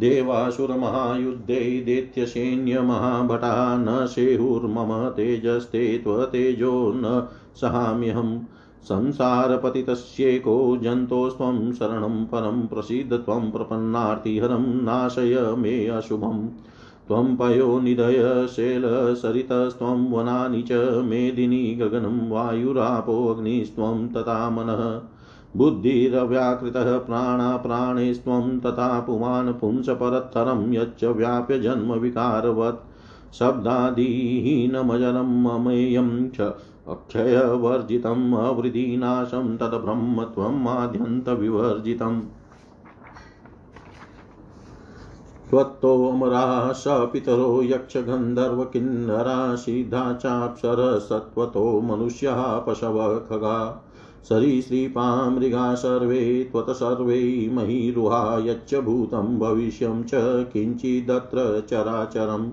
देवासुरमहायुद्धे 0.00 1.82
दैत्यसैन्यमहाभटा 1.86 3.76
न 3.76 4.06
सेहुर्मम 4.06 5.08
तेजस्ते 5.08 5.98
त्वतेजो 5.98 6.92
न 6.96 7.28
सहाम्यहम् 7.60 8.40
संसारपतितस्येको 8.82 10.76
जन्तोस्त्वं 10.76 11.72
शरणं 11.72 12.24
परं 12.24 12.66
प्रसीद 12.66 13.12
त्वं 13.12 13.50
प्रपन्नार्तिहरं 13.50 14.64
नाशय 14.84 15.54
मे 15.58 15.86
अशुभम् 15.86 16.48
त्वं 17.08 17.36
पयो 17.36 17.80
निधय 17.80 18.46
शैलसरितस्त्वं 18.56 20.10
वनानि 20.10 20.62
च 20.62 20.72
मेदिनी 21.04 21.74
गगनं 21.74 22.30
वायुरापोऽग्निस्त्वं 22.30 24.08
तथा 24.08 24.50
मनः। 24.50 25.11
बुद्धिरव्याकृतः 25.56 26.98
प्राणाप्राणेस्त्वं 26.98 28.60
तथा 28.60 29.00
पुमान् 29.00 29.54
पुंसपरत्तरं 29.54 30.74
यच्च 30.74 31.04
व्याप्य 31.04 31.58
जन्मविकारवत् 31.58 33.34
शब्दादिहीनमजरं 33.34 35.42
ममेयं 35.42 36.30
च 36.30 36.54
अक्षयवर्जितम् 36.88 38.34
अवृधिनाशं 38.34 39.56
तद्ब्रह्म 39.56 40.24
त्वम् 40.24 40.68
आद्यन्तविवर्जितम्। 40.68 42.22
त्वत्तोऽमराः 45.50 46.72
स 46.72 46.84
पितरो 46.88 47.62
यक्षगन्धर्वकिन्नरा 47.62 49.54
सिद्धा 49.54 50.12
चाप्सरसत्त्वतो 50.12 51.80
मनुष्याः 51.80 52.58
पशवः 52.58 53.18
खगा 53.18 53.88
सरीसृपा 54.28 55.30
मृगा 55.30 55.74
सर्वे 55.74 56.48
त्वत्सर्वै 56.52 57.50
महीरुहा 57.52 58.38
यच्च 58.38 58.74
भूतं 58.74 59.38
भविष्यं 59.38 60.02
च 60.02 60.10
किञ्चिदत्र 60.52 61.62
चराचरम् 61.70 62.50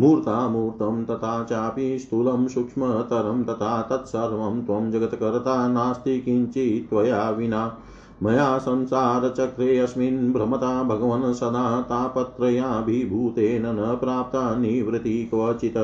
मूर्तामूर्तं 0.00 1.04
तथा 1.04 1.44
चापि 1.44 1.98
स्थूलं 1.98 2.48
सूक्ष्मतरं 2.48 3.44
तथा 3.44 3.82
तत्सर्वं 3.82 4.62
त्वं 4.62 4.90
जगत्कर्ता 4.90 5.68
नास्ति 5.68 6.20
किञ्चित् 6.20 6.90
त्वया 6.90 7.30
विना। 7.30 7.78
मया 8.22 8.58
संसारचक्रेऽस्मिन् 8.58 10.32
भ्रमता 10.32 10.82
भगवन् 10.82 11.34
सदा 11.34 11.80
तापत्रयाभिभूतेन 11.80 13.66
न 13.66 13.98
प्राप्ता 14.00 14.54
निवृत्ति 14.56 15.24
क्वचित्। 15.24 15.76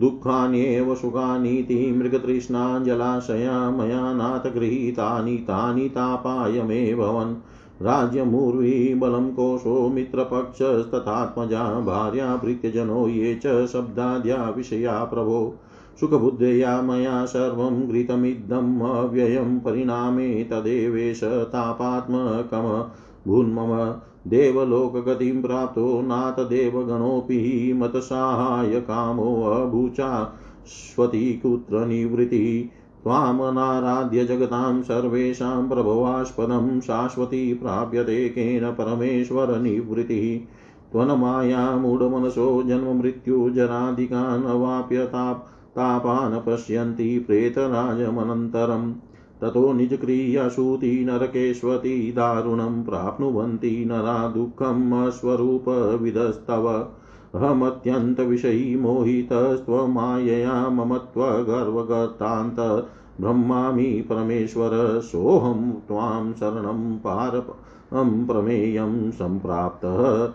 दुःखान्येव 0.00 0.94
सुखानीति 0.94 1.92
मृगतृष्णाञ्जलाशया 1.96 3.70
मया 3.70 4.12
नाथ 4.12 4.52
गृहीतानि 4.52 5.36
तानि 5.36 5.88
तापाय 5.88 6.62
मे 6.62 6.94
भवन् 6.94 7.34
राज्यमूर्वी 7.82 8.94
बलं 8.94 9.30
कोशो 9.30 9.88
मित्रपक्षस्तथात्मजा 9.88 11.80
भार्या 11.80 12.36
भृत्यजनो 12.36 13.08
ये 13.08 13.34
च 13.34 13.66
शब्दाद्या 13.66 14.54
विषया 14.56 15.04
प्रभो। 15.04 15.58
सुखबुद्धया 16.00 16.82
मया 16.82 17.24
सर्वं 17.24 17.88
घृतमिदम् 17.88 18.82
अव्ययं 18.82 19.58
परिणामे 19.58 20.44
तदेवेश 20.44 21.24
तापात्मकम 21.24 22.84
भून्मम 23.26 23.94
देवलोकगतिं 24.26 25.42
प्राप्तो 25.42 26.02
नाथ 26.02 26.32
देवगणोऽपि 26.32 27.72
मतसाहाय्यकामोऽभूचा 27.76 30.36
स्वती 30.66 31.42
निवृत्तिः 31.46 32.68
त्वामनाराध्य 33.02 34.24
जगतां 34.24 34.82
सर्वेषां 34.82 35.68
प्रभवास्पदं 35.68 36.80
शाश्वती 36.80 37.54
प्राप्यते 37.54 38.28
केन 38.28 38.72
परमेश्वरनिवृत्तिः 38.72 40.46
त्वन्मायामूढमनसो 40.92 42.62
जन्ममृत्युजराधिकान् 42.62 44.46
अवाप्यताप् 44.46 45.56
तापान् 45.76 46.40
पश्यन्ति 46.46 47.18
प्रेतराजमनन्तरम्। 47.18 48.94
ततो 49.40 49.72
निजक्रियासूति 49.72 51.04
नरकेष्वति 51.04 52.12
दारुणं 52.16 52.84
प्राप्नुवन्ति 52.84 53.84
नरा 53.88 54.28
दुःखम् 54.28 55.10
स्वरूपविदस्तव 55.10 56.88
अहमत्यन्तविषयी 57.34 58.76
मोहितस्त्वमायया 58.76 60.68
मम 60.68 60.96
त्वगर्वगतान्त 60.96 62.88
ब्रह्मामि 63.20 63.84
परमेश्वर, 63.84 65.00
सोऽहं 65.00 65.72
त्वां 65.72 66.32
शरणं 66.32 66.98
पारपं 66.98 68.26
प्रमेयं 68.26 69.10
सम्प्राप्तः। 69.10 70.32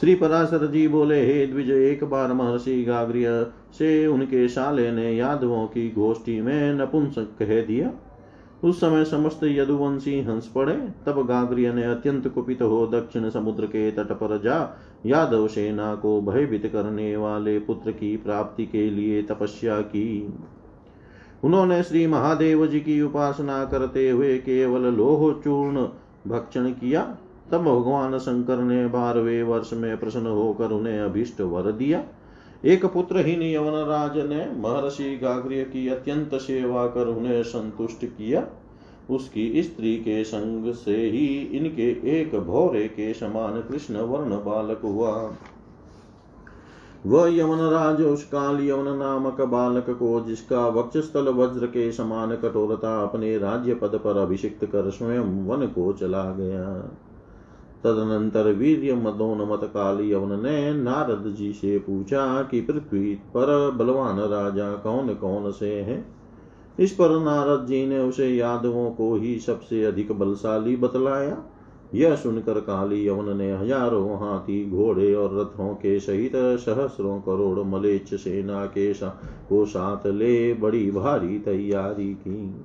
श्री 0.00 0.14
पराशर 0.14 0.66
जी 0.66 0.88
बोले, 0.88 1.26
हे 1.26 1.46
द्विज, 1.46 1.70
एक 1.70 2.04
बार 2.04 2.32
महर्षि 2.32 2.84
गाग्रिय, 2.84 3.46
से 3.78 4.06
उनके 4.06 4.48
शाले 4.48 4.90
ने 4.90 5.16
यादवों 5.16 5.66
की 5.66 5.90
गोष्ठी 5.90 6.40
में 6.40 6.74
नपुंसक 6.74 7.36
कह 7.38 7.60
दिया। 7.62 8.03
उस 8.64 8.80
समय 8.80 9.04
समस्त 9.04 9.40
यदुवंशी 9.44 10.20
हंस 10.20 10.46
पड़े। 10.54 10.88
तब 11.06 11.26
गाग्रिय 11.26 11.72
ने 11.72 11.84
अत्यंत 11.84 12.28
कुपित 12.28 12.62
हो 12.62 12.86
दक्षिण 12.86 13.30
समुद्र 13.30 13.66
के 13.66 13.90
तट 13.90 14.12
पर 14.12 14.40
जा। 14.42 14.76
यादव 15.06 15.48
सेना 15.48 15.94
को 15.94 16.20
भयभीत 16.20 16.66
करने 16.66 17.16
वाले 17.16 17.58
पुत्र 17.58 17.92
की 17.92 18.16
प्राप्ति 18.16 18.66
के 18.66 18.90
लिए 18.90 19.22
तपस्या 19.22 19.80
की। 19.80 20.34
उन्होंने 21.44 21.82
श्री 21.82 22.06
महादेव 22.06 22.66
जी 22.66 22.80
की 22.80 23.02
उपासना 23.02 23.64
करते 23.64 24.10
हुए 24.10 24.38
केवल 24.38 24.80
लोह 24.80 25.32
चूर्ण 25.44 25.88
भक्षण 26.26 26.70
किया। 26.70 27.16
तब 27.50 27.58
भगवान 27.58 28.18
शंकर 28.18 28.56
ने 28.56 28.86
बारहवें 28.86 29.42
वर्ष 29.42 29.70
में 29.72 29.96
प्रसन्न 29.96 30.26
होकर 30.26 30.70
उन्हें 30.70 31.00
अभिष्ट 31.00 31.40
वर 31.40 31.72
दिया। 31.72 32.04
एक 32.64 32.84
पुत्रहीन 32.86 33.42
यवनराज 33.42 34.16
ने 34.16 34.46
महर्षि 34.60 35.16
गाग्रिय 35.16 35.64
की 35.64 35.88
अत्यंत 35.88 36.34
सेवा 36.34 36.86
कर 36.86 37.06
उन्हें 37.06 37.42
संतुष्ट 37.42 38.04
किया। 38.04 38.46
उसकी 39.10 39.62
स्त्री 39.62 39.96
के 39.96 40.24
संग 40.24 40.72
से 40.72 40.96
ही 40.96 41.26
इनके 41.26 41.90
एक 42.20 42.38
भौरे 42.38 42.88
के 42.88 43.14
समान 43.14 43.60
कृष्ण 43.60 43.96
वर्ण 43.96 44.30
बालक 44.30 44.80
हुआ। 44.84 45.32
वह 47.06 47.36
यमनराज 47.36 48.02
उस 48.02 48.24
काल 48.24 48.68
यमन 48.68 48.96
नामक 48.98 49.40
बालक 49.40 49.90
को 49.90 50.20
जिसका 50.20 50.68
वक्षस्थल 50.68 51.28
वज्र 51.28 51.66
के 51.66 51.92
समान 51.92 52.36
कठोरता 52.36 53.02
अपने 53.02 53.38
राज्य 53.38 53.74
पद 53.74 54.00
पर 54.04 54.16
अभिषिक्त 54.16 54.64
कर 54.64 54.90
स्वयं 54.90 55.46
वन 55.46 55.66
को 55.66 55.92
चला 55.92 56.24
गया। 56.24 56.90
तदनंतर 57.84 58.52
वीर्य 58.52 58.94
मदोन्मत 58.94 59.60
काली 59.64 60.12
यवन 60.12 60.42
ने 60.42 60.74
नारद 60.74 61.34
जी 61.38 61.52
से 61.52 61.78
पूछा 61.78 62.42
कि 62.42 62.60
पृथ्वी 62.60 63.14
पर 63.14 63.70
बलवान 63.70 64.18
राजा 64.18 64.72
कौन 64.74 65.14
कौन 65.14 65.50
से 65.50 65.74
हैं? 65.80 66.04
इस 66.80 66.92
पर 66.92 67.20
नारद 67.20 67.66
जी 67.66 67.86
ने 67.86 67.98
उसे 67.98 68.28
यादवों 68.28 68.90
को 68.90 69.14
ही 69.14 69.38
सबसे 69.38 69.84
अधिक 69.84 70.12
बलशाली 70.12 70.76
बतलाया। 70.76 71.42
यह 71.94 72.14
सुनकर 72.16 72.60
काली 72.60 73.06
यवन 73.08 73.36
ने 73.36 73.52
हज़ारों 73.52 74.14
हाथी 74.14 74.70
घोड़े 74.70 75.14
और 75.14 75.40
रथों 75.40 75.74
के 75.74 76.00
सहित 76.00 76.32
सहस्रों 76.36 77.20
करोड़ 77.20 77.66
मलेच्छ 77.66 78.14
सेना 78.14 78.64
के 78.66 78.94
सा, 78.94 79.08
को 79.48 79.64
साथ 79.64 80.06
ले 80.06 80.54
बड़ी 80.54 80.90
भारी 80.90 81.38
तैयारी 81.38 82.14
की। 82.14 82.64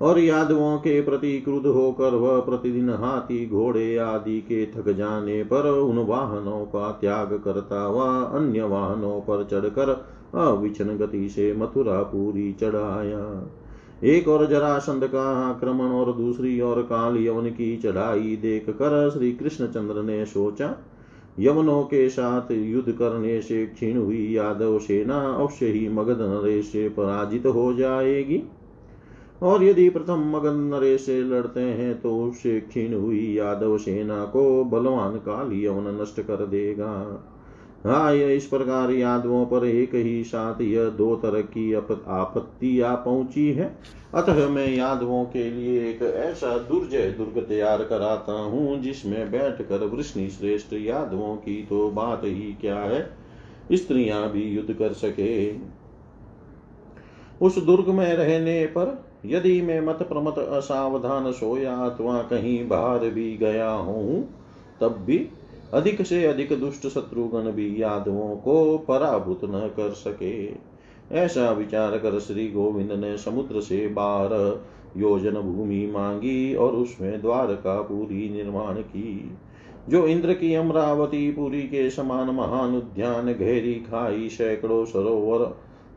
और 0.00 0.18
यादवों 0.18 0.76
के 0.78 1.00
प्रति 1.00 1.38
क्रुद्ध 1.40 1.66
होकर 1.66 2.14
वह 2.14 2.40
प्रतिदिन 2.40 2.90
हाथी, 2.90 3.46
घोड़े 3.46 3.96
आदि 3.96 4.40
के 4.42 4.64
थक 4.66 4.88
जाने 4.88 5.42
पर 5.44 5.68
उन 5.70 5.98
वाहनों 5.98 6.64
का 6.66 6.90
त्याग 6.90 7.32
करता 7.44 7.86
व 7.88 8.00
अन्य 8.36 8.62
वाहनों 8.64 9.20
पर 9.20 9.44
चढ़कर 9.44 9.90
अविचन 10.34 10.96
गति 10.96 11.28
से 11.28 11.52
मथुरा 11.54 12.02
पूरी 12.02 12.52
चढ़ाया। 12.52 13.24
एक 14.04 14.28
और 14.28 14.46
जरासंध 14.46 15.04
का 15.04 15.22
आक्रमण 15.48 15.90
और 15.92 16.12
दूसरी 16.12 16.60
ओर 16.60 16.80
काल 16.82 17.16
यवन 17.18 17.48
की 17.50 17.76
चढ़ाई 17.76 18.36
देख 18.36 18.70
कर 18.70 19.10
श्री 19.10 19.32
कृष्णचंद्र 19.32 20.02
ने 20.02 20.24
सोचा, 20.26 20.74
यवनों 21.40 21.82
के 21.82 22.08
साथ 22.08 22.50
युद्ध 22.50 22.92
करने 22.92 23.40
से 23.40 23.64
क्षीण 23.66 23.96
हुई 23.96 24.26
यादव 24.32 24.78
सेना 24.78 25.20
अवश्य 25.32 25.66
ही 25.66 25.88
मगध 25.88 26.20
नरेश 26.20 26.66
से 26.66 26.88
पराजित 26.88 27.46
हो 27.46 27.72
जाएगी। 27.74 28.42
और 29.42 29.64
यदि 29.64 29.88
प्रथम 29.88 30.30
मगन 30.30 30.60
नरेश 30.74 31.04
से 31.06 31.20
लड़ते 31.22 31.60
हैं 31.60 32.00
तो 32.00 32.16
उससे 32.24 32.58
क्षीण 32.60 32.94
हुई 32.94 33.26
यादव 33.34 33.76
सेना 33.78 34.24
को 34.24 34.42
बलवान 34.64 35.16
काल 35.18 35.52
यवन 35.54 36.00
नष्ट 36.00 36.20
कर 36.20 36.46
देगा। 36.46 36.90
हाँ 37.86 38.14
यह 38.14 38.30
इस 38.30 38.46
प्रकार 38.46 38.90
यादवों 38.90 39.44
पर 39.46 39.64
एक 39.66 39.94
ही 39.94 40.22
साथ 40.24 40.60
यह 40.60 40.88
दो 40.88 41.14
तरह 41.16 41.40
की 41.42 41.72
आपत्ति 41.72 42.80
आ 42.80 42.94
पहुँची 42.94 43.48
है। 43.52 43.76
अतः 44.14 44.48
मैं 44.48 44.66
यादवों 44.68 45.24
के 45.24 45.50
लिए 45.50 45.88
एक 45.90 46.02
ऐसा 46.02 46.56
दुर्जय 46.58 47.10
दुर्ग 47.10 47.42
तैयार 47.48 47.84
कराता 47.84 48.32
हूँ, 48.32 48.80
जिसमें 48.80 49.30
बैठ 49.30 49.62
कर 49.62 49.84
वृष्णि 49.86 50.28
श्रेष्ठ 50.30 50.72
यादवों 50.74 51.34
की 51.36 51.62
तो 51.62 51.90
बात 51.90 52.24
ही 52.24 52.52
क्या 52.60 52.78
है? 52.78 53.02
स्त्रियाँ 53.72 54.30
भी 54.32 54.42
युद्ध 54.44 54.74
कर 54.74 54.92
सके। 54.92 55.50
उस 57.40 57.58
दुर्ग 57.58 57.88
में 57.88 58.12
रहने 58.16 58.64
पर 58.66 59.09
यदि 59.24 59.60
मैं 59.62 59.80
मत 59.80 59.98
प्रमत 60.02 60.38
असावधान 60.38 61.32
सोया 61.32 61.76
अथवा 61.76 62.22
कहीं 62.22 62.68
बाहर 62.68 63.08
भी 63.10 63.36
गया 63.36 63.70
हूँ, 63.70 64.28
तब 64.80 64.96
भी 65.06 65.28
अधिक 65.74 66.02
से 66.02 66.24
अधिक 66.24 66.52
दुष्ट 66.60 66.86
शत्रुघ्न 66.86 67.50
भी 67.50 67.82
यादवों 67.82 68.36
को 68.36 68.78
पराभूत 68.78 69.40
न 69.44 69.70
कर 69.76 69.90
सके। 69.90 70.48
ऐसा 71.16 71.50
विचार 71.50 71.98
कर 71.98 72.18
श्री 72.18 72.48
गोविंद 72.48 72.92
ने 72.92 73.16
समुद्र 73.18 73.60
से 73.60 73.86
बारह 73.88 75.00
योजन 75.00 75.34
भूमि 75.34 75.86
मांगी 75.86 76.54
और 76.54 76.72
उसमें 76.72 77.20
द्वारका 77.22 77.80
पूरी 77.82 78.28
निर्माण 78.30 78.74
की, 78.74 79.30
जो 79.88 80.06
इंद्र 80.06 80.32
की 80.32 80.54
अमरावती 80.54 81.30
पुरी 81.32 81.62
के 81.62 81.90
समान 81.90 82.30
महान 82.30 82.76
उद्यान 82.76 83.32
घेरी 83.32 83.74
खाई, 83.74 84.28
सैकड़ों 84.28 84.84
सरोवर 84.84 85.44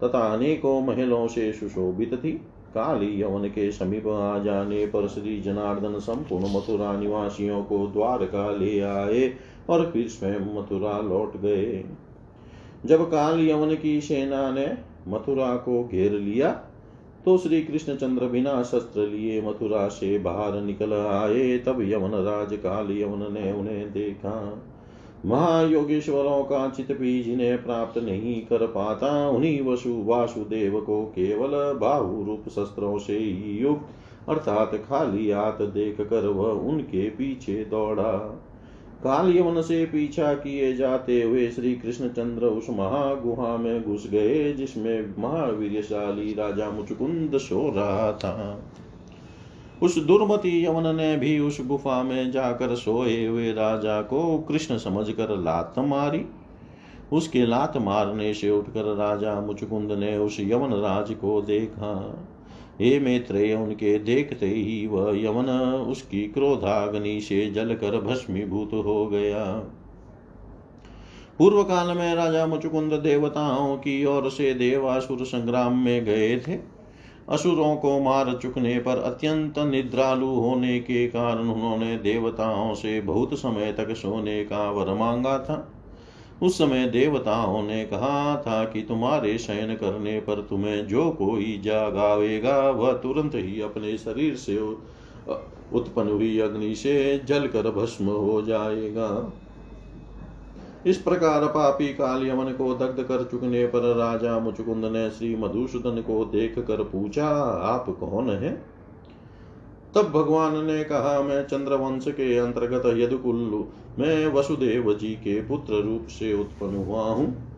तथा 0.03 0.19
अनेकों 0.19 0.81
महलों 0.81 1.27
से 1.27 1.51
सुशोभित 1.53 2.13
थी। 2.13 2.41
काली 2.75 3.21
यवन 3.21 3.47
के 3.47 3.71
समीप 3.71 4.07
आ 4.07 4.38
जाने 4.39 4.86
पर 4.86 5.07
श्री 5.07 5.39
जनार्दन 5.41 5.99
संपूर्ण 5.99 6.53
मथुरा 6.53 6.95
निवासियों 6.97 7.63
को 7.63 7.86
द्वारका 7.88 8.49
ले 8.51 8.79
आए 8.79 9.33
और 9.69 9.89
फिर 9.91 10.07
स्वयं 10.07 10.53
मथुरा 10.55 10.99
लौट 10.99 11.38
गए। 11.38 11.83
जब 12.86 13.09
काल 13.12 13.39
यवन 13.41 13.75
की 13.75 13.99
सेना 14.01 14.49
ने 14.51 14.67
मथुरा 15.07 15.55
को 15.57 15.83
घेर 15.83 16.12
लिया 16.12 16.51
तो 17.25 17.38
श्री 17.38 17.62
कृष्णचंद्र 17.63 18.25
बिना 18.25 18.62
शस्त्र 18.63 19.01
लिए 19.01 19.41
मथुरा 19.41 19.88
से 19.88 20.17
बाहर 20.19 20.62
निकल 20.62 20.93
आए। 20.93 21.57
तब 21.57 21.81
यवन 21.81 22.12
राज 22.23 22.53
काल 22.53 22.91
यवन 22.91 23.33
ने 23.33 23.51
उन्हें 23.51 23.91
देखा। 23.91 24.33
महायोगेश्वरों 25.25 26.43
का 26.43 26.69
चित 26.69 26.97
भी 26.97 27.23
जिन्हें 27.23 27.63
प्राप्त 27.63 27.97
नहीं 27.97 28.41
कर 28.41 28.65
पाता 28.67 29.29
उन्हीं 29.29 29.62
वसु 29.62 30.03
वासुदेव 30.03 30.81
को 30.81 31.03
केवल 31.03 31.79
बाहु 31.79 32.23
रूप 32.23 32.43
शस्त्रों 32.49 32.97
से 32.97 33.17
ही 33.17 33.57
युक्त, 33.57 33.86
अर्थात 34.29 34.75
खाली 34.75 35.31
हाथ 35.31 35.62
देख 35.62 36.01
कर 36.01 36.27
वह 36.27 36.49
उनके 36.51 37.09
पीछे 37.09 37.65
दौड़ा। 37.65 38.39
काल 39.03 39.38
यवन 39.38 39.62
से 39.62 39.86
पीछा 39.86 40.33
किए 40.33 40.73
जाते 40.73 41.21
हुए 41.21 41.47
श्री 41.49 41.75
कृष्णचंद्र 41.75 42.45
उस 42.45 42.69
महागुहा 42.69 43.57
में 43.57 43.83
घुस 43.83 44.09
गए, 44.09 44.53
जिसमें 44.53 45.13
महावीरशाली 45.19 46.33
राजा 46.33 46.69
मुचुकुंद 46.69 47.38
सो 47.38 47.71
रहा 47.75 48.12
था। 48.12 48.63
उस 49.84 49.98
दुर्मति 49.98 50.65
यवन 50.65 50.96
ने 50.96 51.17
भी 51.17 51.39
उस 51.39 51.67
गुफा 51.67 52.04
में 52.04 52.32
जाकर 52.32 52.76
सोए 52.76 53.26
हुए 53.26 53.52
राजा 53.54 54.02
को 54.02 54.38
कृष्ण 54.38 54.78
समझकर 54.78 55.38
लात 55.39 55.76
मारी। 55.80 56.26
उसके 57.13 57.46
लात 57.46 57.78
मारने 57.78 58.34
से 58.34 58.50
उठकर 58.50 58.96
राजा 58.96 59.41
मुचकुंद 59.41 59.91
ने 59.91 60.17
उस 60.17 60.38
यवन 60.39 60.74
राज 60.74 61.12
को 61.12 61.41
देखा। 61.41 62.17
हे 62.82 63.00
मैत्रेय, 63.00 63.56
उनके 63.56 64.00
देखते 64.00 64.48
ही 64.48 64.88
वह 64.88 65.22
यवन 65.22 65.46
उसकी 65.89 66.24
क्रोधाग्नि 66.28 67.22
से 67.22 67.52
जलकर 67.52 68.02
भस्मीभूत 68.02 68.72
हो 68.74 69.06
गया। 69.08 69.43
पूर्व 71.38 71.63
काल 71.63 71.98
में 71.98 72.15
राजा 72.15 72.48
मुचुकुंद 72.48 72.93
देवताओं 72.93 73.78
की 73.78 74.06
ओर 74.06 74.30
से 74.30 74.54
देवासुर 74.54 75.26
संग्राम 75.26 75.78
में 75.78 76.06
गए 76.06 76.39
थे। 76.39 76.72
असुरों 77.29 77.75
को 77.75 77.99
मार 77.99 78.39
चुकने 78.41 78.79
पर 78.79 78.97
अत्यंत 78.97 79.59
निद्रालु 79.59 80.27
होने 80.27 80.79
के 80.79 81.07
कारण 81.07 81.49
उन्होंने 81.49 81.97
देवताओं 81.97 82.73
से 82.73 83.01
बहुत 83.01 83.33
समय 83.33 83.71
तक 83.71 83.93
सोने 83.95 84.43
का 84.45 84.71
वर 84.71 84.93
मांगा 84.93 85.39
था। 85.39 85.67
उस 86.43 86.57
समय 86.57 86.86
देवताओं 86.86 87.63
ने 87.63 87.86
कहा 87.86 88.36
था 88.38 88.63
कि 88.65 88.81
तुम्हारे 88.81 89.38
शयन 89.38 89.75
करने 89.75 90.19
पर 90.19 90.41
तुम्हें 90.41 90.88
जो 90.88 91.09
कोई 91.12 91.62
जागावेगा 91.63 92.69
वह 92.69 92.93
तुरंत 92.93 93.36
ही 93.36 93.62
अपने 93.62 93.97
शरीर 93.97 94.36
से 94.36 94.57
उत्पन्न 95.73 96.09
हुई 96.09 96.39
अग्नि 96.39 96.75
से 96.75 97.21
जलकर 97.25 97.69
भस्म 97.71 98.05
हो 98.05 98.41
जाएगा। 98.41 99.33
इस 100.86 100.98
प्रकार 100.98 101.46
पापी 101.46 101.88
काल 101.88 102.28
यमन 102.28 102.52
को 102.52 102.74
दग्ध 102.74 103.04
कर 103.04 103.24
चुकने 103.24 103.65
पर 103.65 103.96
राजा 103.96 104.39
मुचुकुंद 104.39 104.86
ने 104.86 105.10
श्री 105.10 105.36
मधुसूदन 105.36 106.02
को 106.02 106.26
देख 106.26 106.60
कर 106.60 106.84
पूछा, 106.84 107.28
आप 107.63 107.86
कौन 108.00 108.30
है? 108.30 108.74
तब 109.96 110.02
भगवान 110.02 110.65
ने 110.65 110.84
कहा, 110.84 111.22
मैं 111.22 111.48
चंद्रवंश 111.48 112.06
के 112.08 112.38
अंतर्गत 112.38 112.98
यदुकुल्लु 112.98 113.63
मैं 114.00 114.28
वसुदेव 114.28 114.93
जी 114.93 115.13
के 115.15 115.41
पुत्र 115.41 115.74
रूप 115.74 116.08
से 116.08 116.34
उत्पन्न 116.34 116.76
हुआ 116.76 117.02
हूँ। 117.02 117.54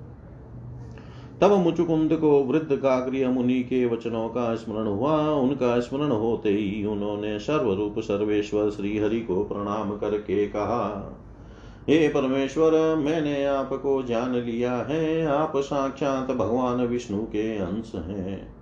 तब 1.42 1.52
मुचुकुंद 1.52 2.14
को 2.14 2.44
वृद्ध 2.44 2.76
काग्रिय 2.76 3.28
मुनि 3.28 3.60
के 3.64 3.86
वचनों 3.86 4.30
का 4.30 4.56
स्मरण 4.56 4.88
हुआ। 4.88 5.18
उनका 5.32 5.80
स्मरण 5.80 6.12
होते 6.12 6.50
ही 6.50 6.86
उन्होंने 6.86 7.40
सर्वरूप 7.40 8.00
सर्वेश्वर 8.00 8.70
श्री 8.70 8.98
हरि 8.98 9.20
को 9.20 9.44
प्रणाम 9.44 9.98
करके 9.98 10.48
कहा 10.48 11.12
हे 11.89 12.08
परमेश्वर, 12.08 12.95
मैंने 12.95 13.45
आपको 13.45 14.04
जान 14.04 14.36
लिया 14.36 14.74
है, 14.74 15.26
आप 15.26 15.54
साक्षात 15.58 16.32
भगवान 16.32 16.86
विष्णु 16.86 17.17
के 17.17 17.58
अंश 17.58 17.91
हैं। 17.95 18.56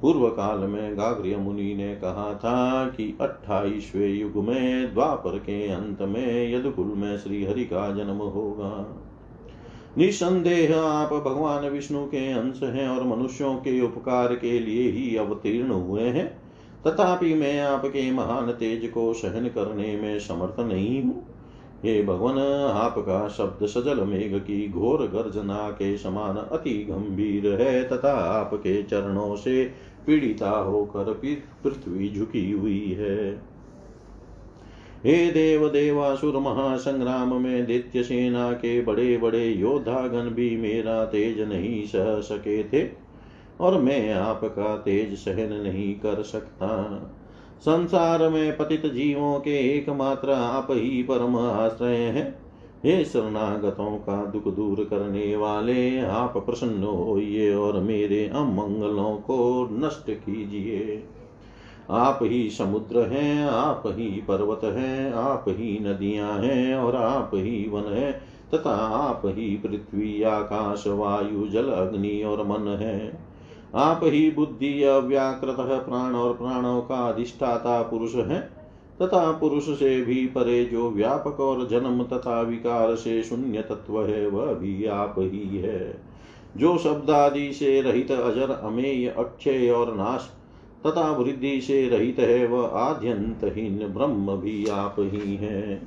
पूर्व 0.00 0.28
काल 0.28 0.58
में 0.58 0.98
गाग्रिय 0.98 1.36
मुनि 1.36 1.74
ने 1.74 1.94
कहा 1.94 2.34
था 2.34 2.88
कि 2.88 3.18
अट्ठाईसवें 3.20 4.08
युग 4.08 4.36
में 4.36 4.94
द्वापर 4.94 5.38
के 5.38 5.68
अंत 5.68 6.02
में 6.02 6.54
यदुकुल 6.54 6.86
में 6.86 7.18
श्री 7.18 7.44
हरि 7.44 7.64
का 7.64 7.90
जन्म 7.90 8.16
होगा। 8.16 9.02
निसंदेह 9.98 10.78
आप 10.80 11.12
भगवान 11.12 11.68
विष्णु 11.68 12.04
के 12.06 12.32
अंश 12.32 12.62
हैं 12.62 12.88
और 12.88 13.18
मनुष्यों 13.18 13.54
के 13.54 13.80
उपकार 13.80 14.34
के 14.34 14.58
लिए 14.58 14.90
ही 14.90 15.16
अवतीर्ण 15.16 15.70
हुए 15.70 16.02
हैं। 16.02 16.42
तथापि 16.86 17.34
मैं 17.34 17.60
आपके 17.60 18.12
महान 18.12 18.52
तेज 18.52 18.90
को 18.90 19.12
सहन 19.12 19.48
करने 19.48 19.96
में 19.96 20.18
समर्थ 20.18 20.60
नहीं 20.60 21.02
हूँ। 21.02 21.31
हे 21.82 22.02
भगवान, 22.02 22.38
आपका 22.70 23.28
शब्द 23.28 23.66
सजल 23.66 24.00
मेघ 24.00 24.34
की 24.36 24.68
घोर 24.68 25.06
गर्जना 25.08 25.70
के 25.70 25.96
समान 25.98 26.36
अति 26.36 26.74
गंभीर 26.90 27.46
है, 27.60 27.82
तथा 27.88 28.12
आपके 28.12 28.82
चरणों 28.82 29.34
से 29.36 29.64
पीड़िता 30.06 30.50
होकर 30.50 31.12
पृथ्वी 31.62 32.08
झुकी 32.10 32.50
हुई 32.50 32.96
है। 32.98 33.30
हे 35.04 35.30
देव 35.32 35.68
देवासुर 35.68 36.38
महासंग्राम, 36.38 37.34
में 37.42 37.66
दित्य 37.66 38.02
सेना 38.02 38.52
के 38.52 38.80
बड़े 38.82 39.16
बड़े 39.18 39.46
योद्धागण 39.46 40.30
भी 40.30 40.56
मेरा 40.56 41.04
तेज 41.04 41.40
नहीं 41.40 41.84
सह 41.86 42.20
सके 42.20 42.62
थे, 42.64 42.88
और 43.60 43.80
मैं 43.80 44.12
आपका 44.12 44.76
तेज 44.76 45.14
सहन 45.14 45.52
नहीं 45.62 45.94
कर 45.94 46.22
सकता। 46.22 46.68
संसार 47.62 48.28
में 48.28 48.56
पतित 48.56 48.86
जीवों 48.86 49.40
के 49.40 49.76
एकमात्र 49.76 50.30
आप 50.30 50.66
ही 50.70 51.02
परम 51.02 51.36
आश्रय 51.36 51.96
हैं। 51.96 52.38
हे 52.84 53.04
शरणागतों 53.04 53.96
का 53.96 54.24
दुख 54.24 54.54
दूर 54.54 54.84
करने 54.84 55.36
वाले, 55.36 56.00
आप 56.00 56.36
प्रसन्न 56.36 56.82
होइए 56.82 57.54
और 57.54 57.80
मेरे 57.80 58.28
अमंगलों 58.28 59.16
को 59.16 59.68
नष्ट 59.72 60.10
कीजिए। 60.10 61.04
आप 61.90 62.18
ही 62.22 62.50
समुद्र 62.50 63.00
हैं, 63.00 63.44
आप 63.44 63.82
ही 63.86 64.22
पर्वत 64.28 64.60
हैं, 64.64 65.12
आप 65.12 65.44
ही 65.48 65.78
नदियाँ 65.82 66.38
हैं 66.38 66.76
और 66.76 66.96
आप 66.96 67.30
ही 67.34 67.68
वन 67.68 67.92
है, 67.92 68.12
तथा 68.54 68.74
आप 68.86 69.22
ही 69.24 69.56
पृथ्वी, 69.56 70.22
आकाश, 70.22 70.84
वायु, 70.86 71.46
जल, 71.46 71.68
अग्नि 71.68 72.22
और 72.22 72.46
मन 72.46 72.68
है। 72.68 73.31
आप 73.74 74.00
ही 74.04 74.30
बुद्धि 74.30 74.82
अव्याकृत 74.82 75.56
प्राण 75.58 76.14
और 76.14 76.34
प्राणों 76.34 76.82
का 76.82 76.94
अधिष्ठाता 76.94 77.82
पुरुष 77.82 78.14
है, 78.14 78.40
तथा 79.02 79.32
पुरुष 79.32 79.78
से 79.78 80.04
भी 80.04 80.26
परे 80.26 80.64
जो 80.64 80.90
व्यापक 80.90 81.40
और 81.40 81.68
जन्म 81.68 82.02
तथा 82.02 82.42
विकार 82.42 82.94
से 82.94 83.22
शून्य 83.22 83.62
तत्व 83.62 84.04
है, 84.04 84.28
वह 84.28 84.54
भी 84.54 84.86
आप 84.86 85.14
ही 85.18 85.58
है। 85.58 86.00
जो 86.56 86.78
शब्दादि 86.78 87.52
से 87.52 87.80
रहित 87.80 88.10
अजर, 88.10 88.50
अमेय, 88.50 89.08
अक्षय 89.08 89.70
और 89.70 89.96
नाश 89.96 90.30
तथा 90.86 91.16
वृद्धि 91.16 91.60
से 91.60 91.88
रहित 91.88 92.18
है, 92.18 92.46
वह 92.46 92.66
आद्यंतहीन 92.66 93.88
ब्रह्म 93.88 94.36
भी 94.36 94.66
आप 94.66 94.96
ही 94.98 95.36
है। 95.36 95.82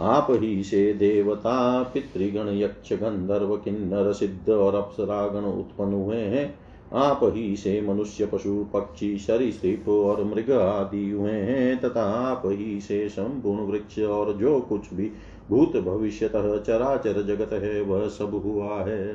आप 0.00 0.26
ही 0.30 0.62
से 0.62 0.92
देवता, 0.92 1.82
पितृगण, 1.82 2.48
यक्ष, 2.48 2.92
गंधर्व, 2.92 3.56
किन्नर, 3.56 4.12
सिद्ध 4.12 4.50
और 4.50 4.74
अप्सरागण 4.74 5.40
उत्पन्न 5.40 5.92
हुए 5.92 6.16
हैं। 6.16 6.67
आप 6.92 7.20
ही 7.22 7.56
से 7.56 7.80
मनुष्य 7.80 8.26
पशु 8.26 8.66
पक्षी 8.74 9.18
सरीसृप 9.18 9.88
और 9.88 10.24
मृग 10.24 10.50
आदि 10.50 11.10
हुए 11.10 11.32
हैं 11.32 11.80
तथा 11.80 12.02
आप 12.02 12.42
ही 12.44 12.80
से 12.80 13.08
संपूर्ण 13.08 13.60
वृक्ष 13.60 13.98
और 13.98 14.32
जो 14.32 14.60
कुछ 14.60 14.94
भी 14.94 15.10
भूत 15.50 15.76
भविष्य 15.76 16.28
चराचर 16.66 17.22
जगत 17.22 17.52
है, 17.52 17.80
वह 17.80 18.08
सब 18.08 18.42
हुआ 18.44 18.74
है। 18.84 19.12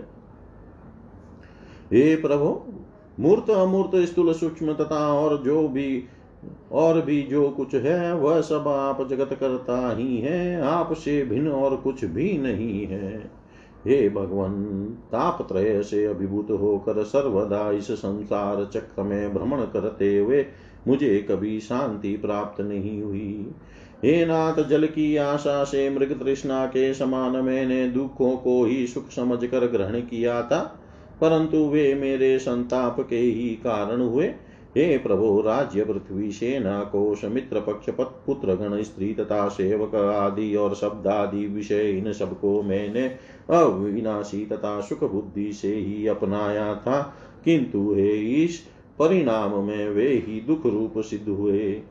हे 1.93 2.15
प्रभु, 2.15 2.61
मूर्त, 3.19 3.49
अमूर्त, 3.49 3.91
स्थूल, 3.95 4.33
सूक्ष्म 4.33 4.73
तथा 4.73 5.13
और 5.13 5.43
जो 5.43 5.67
भी, 5.67 6.03
और 6.71 7.01
भी 7.01 7.21
जो 7.21 7.49
कुछ 7.49 7.75
है, 7.75 8.15
वह 8.15 8.41
सब 8.41 8.67
आप 8.67 9.07
जगत 9.07 9.33
करता 9.39 9.95
ही 9.95 10.17
है, 10.17 10.61
आपसे 10.61 11.25
भिन्न 11.25 11.47
और 11.47 11.75
कुछ 11.77 12.05
भी 12.05 12.37
नहीं 12.37 12.85
है। 12.85 13.42
हे 13.87 14.09
भगवान 14.09 14.53
तापत्रय 15.11 15.81
से 15.83 16.05
अभिभूत 16.05 16.51
होकर 16.51 17.03
सर्वदा 17.03 17.71
इस 17.71 17.91
संसार 17.91 18.65
चक्र 18.73 19.03
में 19.03 19.33
भ्रमण 19.33 19.61
करते 19.63 20.17
हुए 20.17 20.45
मुझे 20.87 21.17
कभी 21.29 21.59
शांति 21.59 22.15
प्राप्त 22.17 22.61
नहीं 22.61 23.01
हुई। 23.01 23.51
हे 24.03 24.25
नाथ, 24.25 24.63
जल 24.63 24.85
की 24.85 25.15
आशा 25.17 25.63
से 25.63 25.89
मृग 25.89 26.19
तृष्णा 26.19 26.65
के 26.65 26.93
समान 26.93 27.35
मैंने 27.37 27.87
दुखों 27.87 28.35
को 28.37 28.63
ही 28.65 28.87
सुख 28.87 29.09
समझ 29.09 29.45
कर 29.45 29.65
ग्रहण 29.67 29.99
किया 30.01 30.41
था, 30.41 30.59
परंतु 31.21 31.57
वे 31.57 31.93
मेरे 31.95 32.37
संताप 32.39 32.99
के 33.09 33.17
ही 33.17 33.49
कारण 33.49 34.01
हुए। 34.01 34.33
हे 34.77 34.97
प्रभु 34.97 35.41
राज्य 35.41 35.85
पृथ्वी 35.85 36.31
सेना 36.31 36.83
कोश 36.83 37.25
मित्र 37.25 37.59
पक्ष 37.59 37.89
पुत्र 37.99 38.55
गण 38.55 38.83
स्त्री 38.83 39.13
तथा 39.13 39.47
सेवक 39.47 39.95
आदि 39.95 40.55
और 40.55 40.75
शब्द 40.75 41.07
आदि 41.07 41.47
विषय, 41.47 41.91
इन 41.91 42.13
सबको 42.13 42.63
मैंने 42.63 43.07
अविनाशी 43.49 44.45
तथा 44.45 44.81
सुख 44.81 45.11
बुद्धि 45.11 45.53
से 45.53 45.75
ही 45.75 46.07
अपनाया 46.07 46.75
था। 46.75 47.15
किंतु 47.45 47.93
हे 47.93 48.43
इस 48.43 48.59
परिणाम 48.99 49.63
में 49.63 49.89
वे 49.89 50.07
ही 50.07 50.41
दुख 50.41 50.65
रूप 50.65 50.93
सिद्ध 50.97 51.29
हुए। 51.29 51.81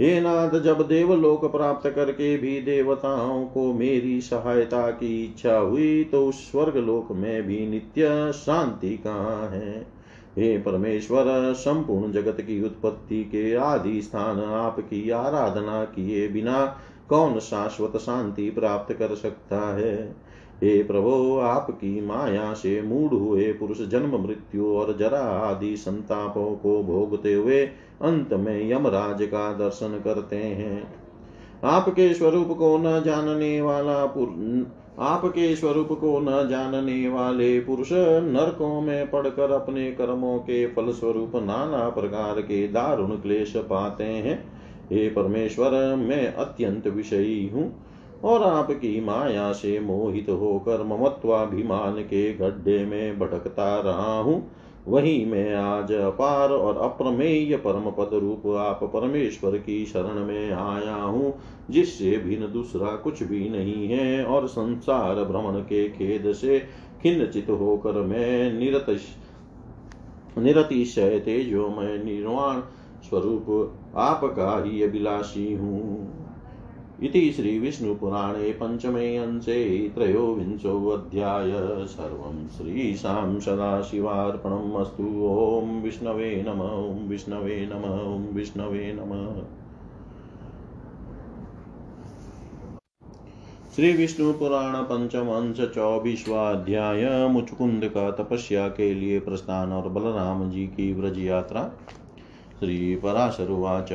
हे 0.00 0.20
नाथ, 0.20 0.60
जब 0.60 0.88
देवलोक 0.88 1.52
प्राप्त 1.52 1.90
करके 1.90 2.36
भी 2.36 2.60
देवताओं 2.60 3.46
को 3.46 3.72
मेरी 3.72 4.20
सहायता 4.20 4.90
की 4.90 5.24
इच्छा 5.24 5.58
हुई 5.58 6.04
तो 6.04 6.30
स्वर्ग 6.30 6.76
लोक 6.76 7.12
में 7.12 7.42
भी 7.42 7.66
नित्य 7.66 8.32
शांति 8.32 8.96
कहाँ 8.96 9.48
है? 9.48 9.99
हे 10.40 10.58
परमेश्वर, 10.58 11.52
संपूर्ण 11.52 12.12
जगत 12.12 12.36
की 12.40 12.64
उत्पत्ति 12.64 13.24
के 13.24 13.54
आदि 13.54 14.02
स्थान 14.02 14.40
आपकी 14.40 15.10
आराधना 15.10 15.84
किए 15.84 16.28
बिना 16.28 16.78
कौन 17.08 17.38
शाश्वत 17.38 17.96
शांति 17.96 18.50
प्राप्त 18.50 18.94
कर 18.94 19.14
सकता 19.14 19.76
है? 19.76 20.16
हे 20.62 20.82
प्रभो, 20.82 21.38
आपकी 21.38 22.06
माया 22.06 22.54
से 22.54 22.82
मूड 22.82 23.10
हुए 23.10 23.52
पुरुष 23.52 23.80
जन्म, 23.80 24.22
मृत्यु 24.26 24.66
और 24.66 24.96
जरा 24.96 25.20
आदि 25.20 25.76
संतापों 25.76 26.56
को 26.56 26.82
भोगते 26.82 27.34
हुए 27.34 27.64
अंत 28.02 28.32
में 28.32 28.70
यमराज 28.70 29.22
का 29.22 29.52
दर्शन 29.52 30.00
करते 30.04 30.36
हैं। 30.36 30.94
आपके 31.64 32.14
स्वरूप 32.14 32.48
को 32.58 32.78
न 32.78 33.02
जानने 33.02 33.60
वाला 33.60 34.06
आपके 35.00 35.54
स्वरूप 35.56 35.88
को 35.92 36.18
न 36.20 36.48
जानने 36.48 37.08
वाले 37.08 37.60
पुरुष 37.60 37.88
नरकों 37.92 38.80
में 38.80 39.10
पड़कर 39.10 39.50
अपने 39.50 39.90
कर्मों 39.92 40.38
के 40.38 40.66
फल 40.66 40.92
स्वरूप 40.92 41.36
नाना 41.36 41.88
प्रकार 41.88 42.40
के 42.40 42.66
दारुण 42.68 43.16
क्लेश 43.16 43.56
पाते 43.56 44.04
हैं। 44.04 44.38
हे 44.90 45.08
परमेश्वर, 45.08 45.70
मैं 45.96 46.34
अत्यंत 46.34 46.86
विषयी 46.86 47.48
हूँ 47.48 47.72
और 48.24 48.42
आपकी 48.42 49.00
माया 49.00 49.52
से 49.52 49.78
मोहित 49.80 50.28
होकर 50.30 50.82
ममत्वाभिमान 50.82 52.02
के 52.02 52.32
गड्ढे 52.34 52.84
में 52.84 53.18
भटकता 53.18 53.80
रहा 53.80 54.18
हूँ। 54.18 54.59
वही 54.88 55.24
मैं 55.24 55.54
आज 55.54 55.92
अपार 55.92 56.50
और 56.50 56.76
अप्रमेय 56.82 57.56
परम 57.56 57.90
पद 57.90 58.14
रूप 58.14 58.46
आप 58.56 58.84
परमेश्वर 58.84 59.56
की 59.58 59.84
शरण 59.86 60.24
में 60.24 60.50
आया 60.50 60.94
हूँ, 60.94 61.34
जिससे 61.70 62.16
भिन्न 62.18 62.52
दूसरा 62.52 62.94
कुछ 62.96 63.22
भी 63.22 63.48
नहीं 63.48 63.88
है 63.88 64.24
और 64.24 64.46
संसार 64.48 65.24
भ्रमण 65.24 65.60
के 65.60 65.88
खेद 65.88 66.32
से 66.32 66.58
खिन्नचित 67.02 67.50
होकर 67.50 68.02
मैं 68.02 68.52
निरत 68.52 68.86
निरतिशय 70.38 71.18
तेजो 71.18 71.68
मैं 71.68 72.04
निर्वाण 72.04 72.60
स्वरूप 73.02 73.94
आपका 73.96 74.62
ही 74.64 74.82
अभिलाषी 74.82 75.52
हूँ। 75.54 76.19
इति 77.02 77.32
श्रीविष्णुपुराणे 77.32 78.50
पञ्चमे 78.52 79.16
अंशे 79.16 79.88
त्रयोविंशोऽध्याय। 79.88 81.52
सर्वं 81.86 82.48
श्रीशां 82.48 83.40
सदाशिवार्पणम् 83.40 84.74
अस्तु। 84.74 85.04
ॐ 85.28 85.80
विष्णवे 85.82 86.44
नम, 86.48 86.60
ॐ 86.60 87.08
विष्णवे 87.08 87.68
नम, 87.72 87.84
ॐ 88.14 88.34
विष्णवे 88.34 88.92
नमः। 88.92 89.42
श्री 93.76 93.92
विष्णु 93.92 94.32
पुराण 94.32 94.76
पंचम 94.76 95.26
अंश 95.28 95.60
चौबीसवा 95.74 96.50
अध्याय। 96.50 97.28
मुचकुंद 97.28 97.84
का 97.84 98.10
तपस्या 98.10 98.68
के 98.68 98.94
लिए 98.94 99.20
प्रस्थान 99.20 99.72
और 99.72 99.88
बलराम 99.88 100.50
जी 100.50 100.66
की 100.66 100.92
व्रज 100.92 101.18
यात्रा। 101.18 101.70
श्री 102.60 102.96
पराशरुवाच 102.96 103.92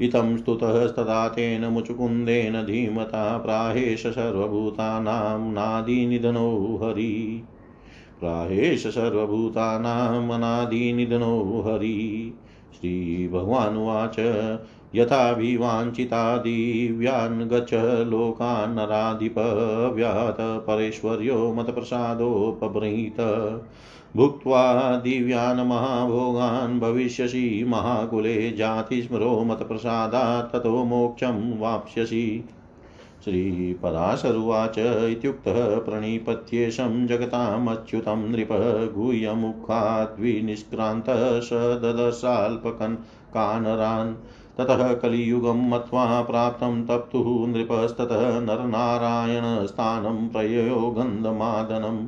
इतं 0.00 0.36
स्तुतस्तदा 0.36 1.28
तेन 1.28 1.64
मुचुकुन्देन 1.64 2.62
धीमता 2.62 3.38
प्राहेश 3.38 4.06
सर्वभूतानां 4.06 5.52
नादिनिधनो 5.52 6.80
हरि। 6.82 7.42
प्राहेश 8.20 8.86
सर्वभूतानां 8.86 10.30
अनादिनिधनो 10.30 11.64
हरि। 11.66 12.34
श्रीभगवानुवाच 12.74 14.16
यथाभिवाञ्छितादिव्यान् 14.94 17.48
गच्छ 17.48 18.06
लोकान् 18.06 18.76
नराधिपव्याहत 18.76 20.36
परेश्वर्यो 20.40 21.54
मतप्रसादोपबृहीत। 21.54 23.16
भुक्त्वा 24.16 24.96
दिव्यान् 24.96 25.68
महाभोगान् 25.68 26.80
भविष्यसि, 26.80 27.64
महाकुले 27.68 28.50
जातिस्मरो 28.50 29.44
मत्प्रसादात्, 29.44 30.52
ततो 30.52 30.84
मोक्षं 30.84 31.58
वाप्स्यसि। 31.58 32.48
श्रीपराशरुवाच 33.24 34.78
इत्युक्तः 34.78 35.78
प्रणिपत्येशं 35.78 37.06
जगतामच्युतं 37.06 38.30
नृप 38.30 38.48
गुह्यमुखाद्विनिष्क्रान्तः 38.96 41.40
स 41.40 41.52
ददशाल्पकन् 41.52 42.96
कानरान्। 43.28 44.14
ततः 44.58 44.94
कलियुगं 44.94 45.70
मत्वा 45.70 46.22
प्राप्तं 46.22 46.86
तप्तुः 46.86 47.48
नृपस्ततः 47.48 48.40
नरनारायणस्थानं 48.40 50.28
प्रययो 50.28 50.90
गन्धमादनम् 50.90 52.06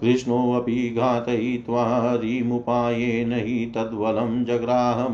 कृष्णोऽपि 0.00 0.94
घातयित्वा 0.98 2.14
रीमुपायेन 2.14 3.32
हि 3.32 3.72
तद्वलं 3.74 4.44
जग्राह 4.44 5.08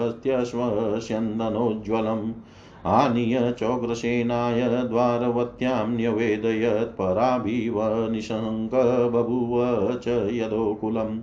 हस्त्यश्वस्यन्दनोज्ज्वलम् 0.00 2.32
आनीय 2.86 3.52
चोग्रसेनाय 3.52 4.84
द्वारवत्यां 4.84 5.88
न्यवेदयत् 5.88 6.96
निशङ्क 8.12 8.70
बभूव 9.14 9.94
च 9.94 10.28
यदोकुलम्। 10.32 11.18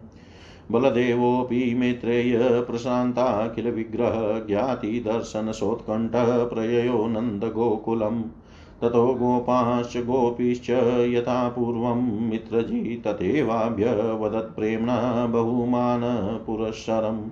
बलदेवोऽपि 0.72 1.74
मैत्रेय 1.74 2.62
प्रशान्ताखिलविग्रह 2.62 4.48
ज्ञातिदर्शनसोत्कण्ठः 4.48 6.46
प्रययो 6.46 7.08
नन्दगोकुलम्। 7.08 8.24
ततो 8.82 9.14
गोपाश्च 9.14 9.98
गोपीश्च 9.98 10.70
यथा 11.10 11.50
पूर्वं 11.50 12.30
मित्रजी 12.30 13.04
तथैवाभ्यवदत्प्रेम्णा 13.08 15.26
बहुमानपुरःसरम् 15.26 17.30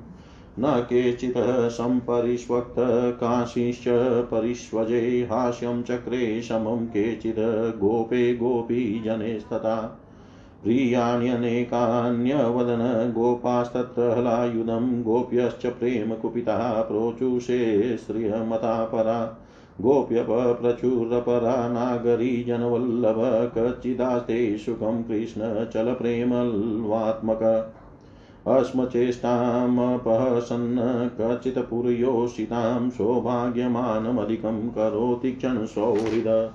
न 0.59 0.85
केचित् 0.89 1.69
सम्परिष्वक्त 1.69 2.75
काशीश्च 3.21 3.83
परिष्वजे 4.31 5.27
हास्यं 5.31 5.83
चक्रे 5.83 6.41
समं 6.41 6.85
केचिद् 6.85 7.79
गोपे 7.79 8.35
गोपीजनेस्तथा 8.35 9.99
प्रियाण्यनेकान्यवदन 10.63 13.11
हलायुधं 14.17 15.03
गोप्यश्च 15.03 15.65
प्रेमकुपिता 15.79 16.81
प्रोचुषे 16.81 17.97
श्रियमता 17.97 18.85
परा 18.85 19.39
गोप्यपप्रचुरपरा 19.81 21.69
नागरी 21.69 22.43
जनवल्लभ 22.43 23.51
कच्चिदास्ते 23.57 24.57
सुखं 24.57 25.03
कृष्णचलप्रेमल्वात्मक 25.03 27.71
अस्मचेष्टामपहसन् 28.47 30.77
कचित् 31.19 31.69
पुर्योषितां 31.69 32.89
सौभाग्यमानमधिकं 32.89 34.69
करोति 34.69 35.31
क्षणसौहृद 35.31 36.53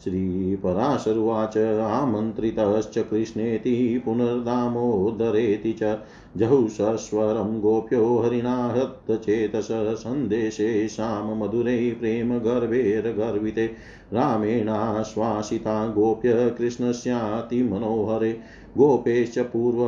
श्रीपराशरुवाच 0.03 1.57
आमन्त्रितश्च 1.81 2.97
कृष्णेति 3.09 4.01
पुनर्दामोदरेति 4.05 5.73
च 5.81 5.97
जहुसस्वरं 6.37 7.59
गोप्यो 7.59 8.17
हरिणाहतचेतस 8.17 9.67
सन्देशेषां 10.03 11.37
मधुरे 11.37 11.77
प्रेमगर्भेर्गर्विते 11.91 13.65
रामेणाश्वासिता 14.13 15.87
गोप्य 15.87 16.49
कृष्णस्यातिमनोहरे 16.57 18.31
गोपेश्च 18.77 19.39
पूर्व 19.39 19.85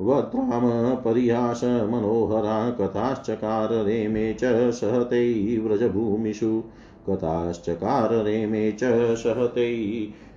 वद्राम 0.00 0.94
परिहास 0.94 1.64
मनोहरा 1.64 2.70
कथाश्चकार 2.70 3.68
रेमे 3.84 4.32
च 4.34 4.70
सहते 4.70 5.58
व्रजभूमिषु। 5.58 6.62
कथाश्चकार 7.10 8.24
रेमे 8.24 8.72
च 8.72 8.80
सहते 9.14 9.68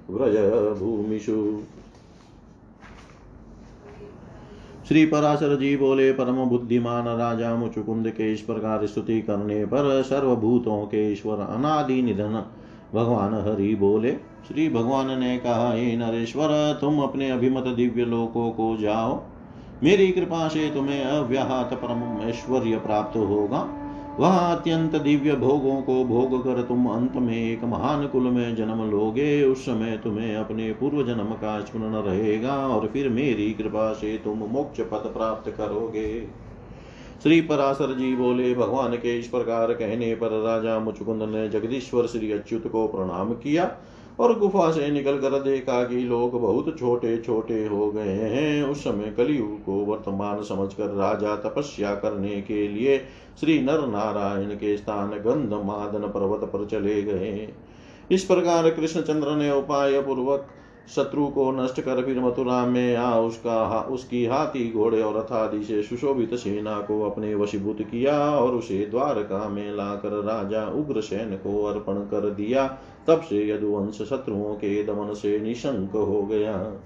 व्रजभूमिषु। 0.10 1.60
श्री 4.88 5.06
पराशर 5.06 5.56
जी 5.56 5.78
बोले, 5.78 6.12
परम 6.12 6.46
बुद्धिमान 6.46 7.08
राजा 7.08 7.56
मुचुकुंद 7.56 8.10
के 8.10 8.34
इस 8.34 8.42
प्रकार 8.42 8.86
स्तुति 8.88 9.22
करने 9.22 9.66
पर 9.66 10.02
सर्वभूतों 10.04 10.86
के 10.86 11.12
ईश्वर 11.12 11.40
अनादि 11.40 12.02
निधन 12.02 12.44
भगवान 12.94 13.34
हरि 13.34 13.76
बोले। 13.76 14.12
श्री 14.48 14.70
भगवान 14.70 15.20
ने 15.20 15.38
कहा, 15.38 15.74
हे 15.74 15.98
नरेश्वर, 15.98 16.78
तुम 16.82 17.00
अपने 17.00 17.32
अभिमत 17.32 17.64
दिव्य 17.64 18.06
लोकों 18.06 18.52
को 18.52 18.78
जाओ 18.78 19.24
मेरी 19.84 20.12
कृपा 20.12 20.48
से 20.48 20.70
तुम्हें 20.74 21.04
अव्याहत 21.04 21.74
परम 21.74 22.30
ऐश्वर्य 22.30 22.78
प्राप्त 22.78 23.18
होगा। 23.18 23.60
वह 24.20 24.38
अत्यंत 24.38 24.96
दिव्य 24.96 25.36
भोगों 25.36 25.82
को 25.82 26.04
भोग 26.04 26.44
कर 26.44 26.62
तुम 26.62 26.88
अंत 26.88 27.16
में 27.16 27.36
एक 27.36 27.64
महान 27.64 28.08
कुल 28.08 28.24
में 28.24 28.56
जन्म 28.56 28.90
लोगे। 28.92 29.44
उस 29.44 29.66
समय 29.66 29.98
तुम्हें 30.04 30.36
अपने 30.36 30.72
पूर्व 30.74 31.04
जन्म 31.04 31.34
का 31.34 31.60
स्मरण 31.60 31.94
रहेगा 31.94 32.56
और 32.68 32.88
फिर 32.88 33.10
मेरी 33.10 33.54
कृपा 33.54 33.92
से 33.94 34.18
तुम 34.18 34.38
मोक्ष 34.38 34.82
पद 34.82 35.12
प्राप्त 35.18 35.50
करोगे। 35.50 36.28
श्री 37.24 37.42
पराशर 37.42 37.94
जी 37.94 38.16
बोले, 38.16 38.54
भगवान 38.56 38.96
के 38.96 39.20
इस 39.20 39.28
प्रकार 39.28 39.74
कहने 39.74 40.14
पर 40.16 40.42
राजा 40.44 40.80
मुचुकुंद 40.80 41.24
ने 41.24 41.48
जगदीश्वर 41.50 42.08
श्री 42.08 42.32
अच्युत 42.32 42.68
को 42.68 42.88
प्रणाम 42.88 43.34
किया 43.34 43.66
और 44.20 44.38
गुफा 44.40 44.72
से 44.72 44.90
निकल 44.92 45.18
कर 45.18 45.40
देखा 45.40 45.84
कि 45.84 45.96
लोग 45.96 46.40
बहुत 46.42 46.78
छोटे 46.80 47.18
छोटे 47.18 47.66
हो 47.66 47.90
गए 47.92 48.16
हैं। 48.26 48.64
उस 48.64 48.84
समय 48.84 49.14
कलियुग 49.18 49.64
को 49.64 49.74
वर्तमान 49.86 50.42
समझकर 50.44 50.94
राजा 50.96 51.36
तपस्या 51.36 51.96
करने 51.96 52.42
के 52.42 52.68
लिए 52.68 52.98
श्री 53.40 53.60
नर 53.62 53.88
नारायण 53.88 54.56
के 54.56 54.78
स्थान 54.78 55.10
गंध 55.10 55.54
मादन 55.66 56.08
पर्वत 56.08 56.50
पर 56.50 56.66
चले 56.66 57.02
गए। 57.02 57.50
इस 58.12 58.24
प्रकार 58.24 58.70
कृष्णचंद्र 58.70 59.36
ने 59.36 59.52
उपाय 59.52 60.02
पूर्वक 60.02 60.48
शत्रु 60.96 61.28
को 61.28 61.52
नष्ट 61.52 61.82
कर 61.82 62.04
फिर 62.06 62.20
मथुरा 62.20 62.66
में 62.66 62.96
आ 62.96 63.20
उसका 63.20 63.82
उसकी 63.82 64.26
हाथी 64.26 64.72
घोड़े 64.72 65.02
और 65.02 65.18
रथादि 65.18 65.64
से 65.64 65.82
सुशोभित 65.84 66.36
सेना 66.36 66.80
को 66.82 67.02
अपने 67.10 67.36
वशीभूत 67.36 67.82
किया 67.82 68.20
और 68.36 68.56
उसे 68.56 68.86
द्वारका 68.86 69.48
में 69.50 69.72
लाकर 69.72 70.10
राजा 70.24 70.66
उग्रसेन 70.70 71.36
को 71.36 71.64
अर्पण 71.66 71.94
कर 71.94 72.30
दिया। 72.30 72.66
तब 73.08 73.22
से 73.22 73.50
यदुवंश 73.50 74.02
शत्रुओं 74.02 74.54
के 74.56 74.84
दमन 74.84 75.14
से 75.14 75.40
निशंक 75.40 75.92
हो 75.92 76.22
गया। 76.24 76.82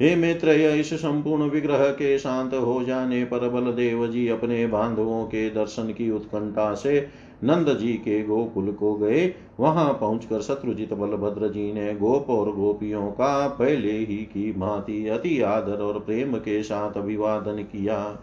हे 0.00 0.14
मित्र 0.16 0.50
इस 0.50 0.94
संपूर्ण 0.94 1.42
विग्रह 1.42 1.88
के 1.88 2.18
शांत 2.18 2.54
हो 2.54 2.82
जाने 2.84 3.24
पर 3.24 3.48
बलदेव 3.48 4.06
जी 4.06 4.28
अपने 4.28 4.66
बांधवों 4.66 5.24
के 5.24 5.50
दर्शन 5.50 5.92
की 5.92 6.10
उत्कंठा 6.10 6.74
से 6.74 7.08
नंद 7.44 7.78
जी 7.78 7.92
के 7.92 8.22
गोकुल 8.22 8.72
को 8.72 8.94
गए। 8.94 9.34
वहाँ 9.60 9.92
पहुंचकर 10.00 10.40
शत्रुजित 10.40 10.92
बलभद्र 10.92 11.48
जी 11.48 11.72
ने 11.72 11.94
गोप 11.94 12.30
और 12.30 12.52
गोपियों 12.52 13.06
का 13.06 13.48
पहले 13.48 13.92
ही 13.92 14.16
की 14.16 14.52
भांति 14.52 15.08
अति 15.08 15.40
आदर 15.40 15.82
और 15.82 15.98
प्रेम 15.98 16.36
के 16.36 16.62
साथ 16.62 16.96
अभिवादन 16.96 17.62
किया। 17.62 18.18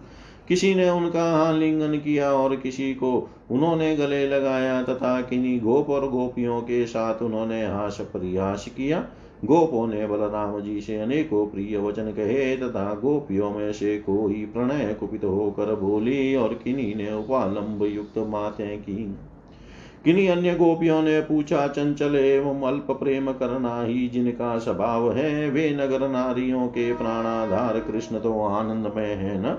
किसी 0.50 0.76
ने 0.76 0.90
उनका 0.90 1.24
आलिंगन 1.24 1.98
किया 1.98 2.32
और 2.32 2.56
किसी 2.56 2.94
को 2.94 3.30
उन्होंने 3.52 3.96
गले 3.96 4.28
लगाया 4.28 4.84
तथा 4.84 5.22
किन्हीं 5.22 5.62
गोप 5.62 5.90
और 5.90 6.10
गोपियों 6.10 6.62
के 6.62 6.86
साथ 6.86 7.22
उन्होंने 7.22 7.66
हास 7.66 7.98
प्रयास 8.02 8.66
किया। 8.78 9.06
गोपों 9.46 9.88
ने 9.88 10.08
बलराम 10.08 10.60
जी 10.60 10.82
से 10.82 10.98
अनेकों 10.98 11.48
प्रिय 11.48 11.78
वचन 11.78 12.12
कहे 12.12 12.58
तथा 12.58 12.94
गोपियों 12.94 13.52
में 13.52 13.74
से 13.74 13.98
कोई 14.00 14.34
प्रणय 14.34 14.94
कुपित 15.00 15.24
होकर 15.24 15.76
बोली 15.76 16.36
और 16.36 16.60
किन्हीं 16.64 16.96
ने 16.96 17.14
उपालंब 17.14 17.84
युक्त 17.84 18.18
माते 18.18 18.78
की। 18.78 19.16
किन्हीं 20.06 20.30
अन्य 20.30 20.56
गोपियों 20.56 21.02
ने 21.02 21.22
पूछा, 21.22 21.68
चंचल 21.68 22.16
एवं 22.16 22.62
अल्प 22.62 22.88
प्रेम 22.92 23.32
करना 23.32 23.84
ही 23.84 24.08
जिनका 24.08 24.58
स्वभाव 24.58 25.14
है, 25.14 25.50
वे 25.50 25.70
नगर 25.70 26.10
नारियों 26.10 26.68
के 26.68 26.94
प्राणाधार 26.94 27.80
कृष्ण 27.80 28.20
तो 28.20 28.42
आनंद 28.42 28.94
में 28.96 29.16
है 29.16 29.42
न? 29.42 29.58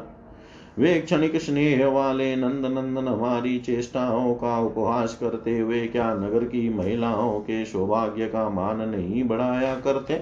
वे 0.79 1.01
क्षणिक 1.01 1.37
स्नेह 1.37 1.87
वाले 1.87 2.37
नंद 2.37 2.67
नंदन 2.67 3.09
हमारी 3.09 3.59
चेष्टाओं 3.59 4.35
का 4.35 4.61
उपहास 4.61 5.17
करते 5.21 5.59
हुए 5.59 5.87
क्या 5.87 6.15
नगर 6.15 6.45
की 6.45 6.75
महिलाओं 6.75 7.41
के 7.41 7.65
सौभाग्य 7.65 8.27
का 8.27 8.49
मान 8.49 8.89
नहीं 8.91 9.25
बढ़ाया 9.25 9.75
करते? 9.75 10.15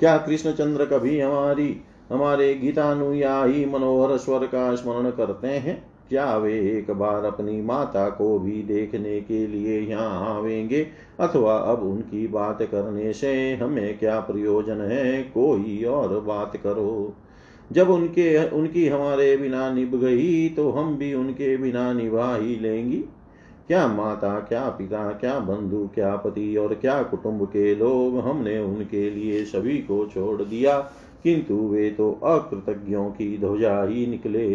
क्या 0.00 0.16
कृष्णचंद्र 0.16 0.84
कभी 0.84 1.20
हमारी, 1.20 1.80
हमारे 2.10 2.54
गीतानुयायी 2.54 3.64
मनोहर 3.64 4.16
स्वर 4.16 4.46
का 4.46 4.74
स्मरण 4.74 5.10
करते 5.10 5.48
हैं? 5.48 5.90
क्या 6.08 6.36
वे 6.36 6.54
एक 6.78 6.90
बार 6.90 7.24
अपनी 7.24 7.62
माता 7.62 8.08
को 8.08 8.38
भी 8.38 8.62
देखने 8.62 9.20
के 9.20 9.46
लिए 9.46 9.80
यहाँ 9.80 10.36
आवेंगे? 10.36 10.86
अथवा 11.20 11.56
अब 11.56 11.82
उनकी 11.82 12.28
बात 12.28 12.62
करने 12.62 13.12
से 13.12 13.54
हमें 13.54 13.98
क्या 13.98 14.20
प्रयोजन 14.20 14.80
है? 14.80 15.22
कोई 15.22 15.84
और 15.84 16.20
बात 16.20 16.56
करो। 16.56 17.14
जब 17.70 17.90
उनके, 17.90 18.48
उनकी 18.48 18.86
हमारे 18.88 19.36
बिना 19.36 19.70
निभ 19.70 19.94
गई 19.94 20.48
तो 20.48 20.70
हम 20.70 20.96
भी 20.96 21.12
उनके 21.14 21.56
बिना 21.56 21.92
निभा 21.92 22.34
ही 22.36 22.56
लेंगी। 22.56 23.02
क्या 23.68 23.86
माता, 23.88 24.38
क्या 24.40 24.68
पिता, 24.68 25.10
क्या 25.10 25.38
बंधु, 25.38 25.86
क्या 25.94 26.14
पति 26.16 26.56
और 26.56 26.74
क्या 26.74 27.02
कुटुंब 27.02 27.44
के 27.44 27.74
लोग 27.74 28.18
हमने 28.18 28.58
उनके 28.58 29.10
लिए 29.10 29.44
सभी 29.44 29.76
को 29.78 30.04
छोड़ 30.06 30.42
दिया, 30.42 30.78
किंतु 31.24 31.54
वे 31.68 31.90
तो 31.90 32.10
अकृतज्ञों 32.12 33.04
की 33.10 33.36
ध्वजा 33.38 33.82
ही 33.84 34.06
निकले। 34.06 34.48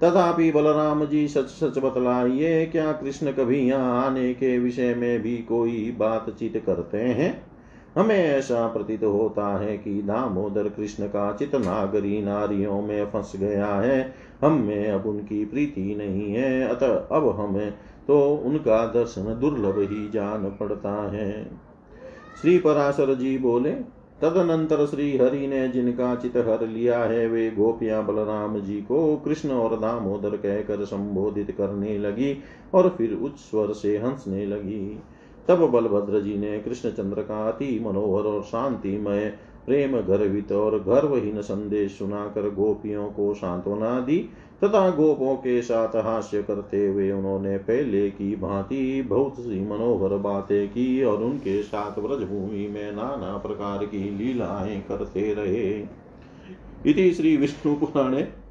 तथापि 0.00 0.50
बलराम 0.52 1.04
जी 1.04 1.26
सच 1.28 1.48
सच 1.50 1.78
बतलाइए, 1.78 2.66
क्या 2.66 2.92
कृष्ण 2.92 3.32
कभी 3.32 3.58
यहाँ 3.58 4.04
आने 4.06 4.32
के 4.34 4.58
विषय 4.58 4.94
में 4.94 5.22
भी 5.22 5.36
कोई 5.38 5.94
बातचीत 5.98 6.62
करते 6.66 6.98
हैं? 6.98 7.51
हमें 7.96 8.24
ऐसा 8.24 8.66
प्रतीत 8.66 9.04
होता 9.04 9.58
है 9.58 9.78
कि 9.78 10.02
दामोदर 10.02 10.68
कृष्ण 10.68 11.06
का 11.06 11.32
चित 11.32 11.54
नागरी 11.54 12.22
नारियों 12.22 12.82
में 12.82 13.06
फंस 13.06 13.32
गया 13.36 13.66
है। 13.66 14.14
हम 14.42 14.52
में 14.52 14.88
अब 14.88 15.06
उनकी 15.06 15.44
प्रीति 15.44 15.94
नहीं 15.98 16.32
है। 16.32 16.68
अतः 16.68 17.16
अब 17.16 17.28
हमें 17.40 17.74
तो 18.08 18.34
उनका 18.34 18.86
दर्शन 18.86 19.38
दुर्लभ 19.40 19.78
ही 19.78 20.10
जान 20.10 20.44
पड़ता 20.60 21.10
है। 21.10 21.50
श्री 22.42 22.58
पराशर 22.58 23.14
जी 23.14 23.38
बोले, 23.38 23.70
तदनंतर 24.22 24.86
श्री 24.86 25.18
हरि 25.18 25.46
ने 25.46 25.68
जिनका 25.68 26.14
चित 26.14 26.36
हर 26.36 26.66
लिया 26.68 26.98
है, 26.98 27.26
वे 27.28 27.50
गोपियाँ 27.50 28.06
बलराम 28.06 28.60
जी 28.60 28.80
को 28.80 29.16
कृष्ण 29.16 29.50
और 29.50 29.80
दामोदर 29.80 30.36
कहकर 30.36 30.84
संबोधित 30.84 31.50
करने 31.50 31.98
लगी 31.98 32.38
और 32.74 32.94
फिर 32.98 33.12
उच्च 33.12 33.38
स्वर 33.38 33.72
से 33.72 33.98
हंसने 33.98 34.46
लगी। 34.46 35.02
तब 35.48 35.70
बलभद्र 35.70 36.20
जी 36.20 36.38
ने 36.38 36.58
कृष्णचंद्र 36.60 37.22
का 37.22 37.48
अति 37.48 37.80
मनोहर 37.84 38.24
और 38.24 38.42
शांतिमय 38.42 39.32
प्रेम 39.66 40.00
गर्वित 40.00 40.52
और 40.52 40.78
गर्वहीन 40.78 41.40
संदेश 41.40 41.92
सुनाकर 41.92 42.54
गोपियों 42.54 43.06
को 43.06 43.34
सांत्वना 43.34 44.00
दी 44.00 44.18
तथा 44.64 44.90
गोपों 44.90 45.36
के 45.36 45.62
साथ 45.62 45.88
हास्य 45.88 46.42
करते 46.42 46.86
हुए 46.86 47.10
उन्होंने 47.12 47.58
पहले 47.58 48.10
की 48.10 48.36
भांति 48.36 49.02
बहुत 49.02 49.34
सी 49.34 49.66
मनोहर 49.66 50.16
बातें 50.16 50.68
की 50.68 51.04
और 51.04 51.22
उनके 51.22 51.62
साथ 51.62 51.98
व्रजभूमि 51.98 52.68
में 52.68 52.92
नाना 52.92 53.36
प्रकार 53.36 53.86
की 53.86 54.18
लीलाएँ 54.18 54.80
करते 54.88 55.34
रहे। 55.34 55.86
इति 56.90 57.14
श्री 57.14 57.36
विष्णु 57.36 57.74
पुराणे 57.74 58.41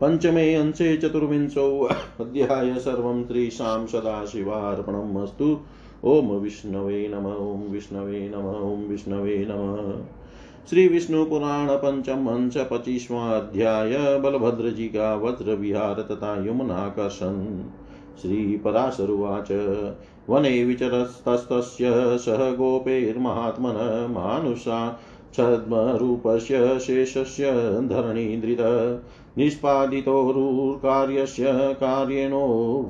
पंचमे 0.00 0.54
अंशे 0.54 0.96
चतुर्विंशो 0.96 1.88
अध्याय 2.20 2.74
सर्वं 2.78 3.24
त्रिशां 3.24 3.86
सदाशिवार्पणमस्तु। 3.86 5.58
ओम 6.04 6.26
विष्णवे 6.26 7.08
नम, 7.08 7.26
ओम 7.26 7.60
विष्णवे 7.60 8.32
नम, 8.34 8.46
ओम 8.46 8.80
विष्णवे 8.80 9.46
नम। 9.50 10.02
श्री 10.70 10.88
विष्णु 10.88 11.24
पुराण 11.24 11.68
पंचम 11.68 12.26
अंश 12.26 12.56
पच्चीसवा 12.56 13.22
अध्याय 13.30 14.18
बलभद्र 14.18 14.70
का 14.80 15.14
वज्र 15.14 15.54
विहार 15.54 15.94
तथा 15.94 16.44
यमुनाकर्षण 16.46 17.64
श्री 18.22 18.56
पराशरुवाच 18.56 19.52
वने 20.30 20.64
विचरस्तस्तस्य 20.64 21.84
सह 22.18 22.50
गोपेर्महात्मन 22.50 23.76
मानुषा 24.10 25.00
छद्मरूपस्य 25.34 26.78
शेषस्य 26.78 27.44
धरणीधृत 27.88 28.58
निष्पादितोरुर्कार्यस्य 29.38 31.44
कार्येणो 31.52 32.88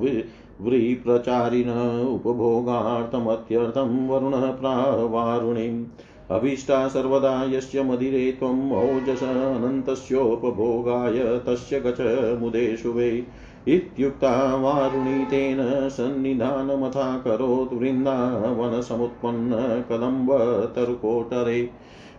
व्रीप्रचारिण 0.61 2.07
उपभोगार्थमत्यर्थं 2.07 4.07
वरुणः 4.07 4.51
प्रावारुणिम्। 4.51 5.85
अभीष्टा 6.31 6.87
सर्वदा 6.87 7.43
यस्य 7.43 7.83
मदिरे 7.83 8.31
त्वम् 8.31 8.71
ओजस 8.71 9.23
अनन्तस्योपभोगाय 9.23 11.41
तस्य 11.47 11.79
गच 11.79 12.41
मुदेषु 12.41 12.91
वै 12.91 13.23
इत्युक्ता 13.67 14.55
वारुणी 14.55 15.25
तेन 15.25 15.89
सन्निधानमथा 15.89 17.17
करोत् 17.17 17.73
वृन्दावनसमुत्पन्न 17.73 19.83
कदम्बतरुकोटरे 19.89 21.69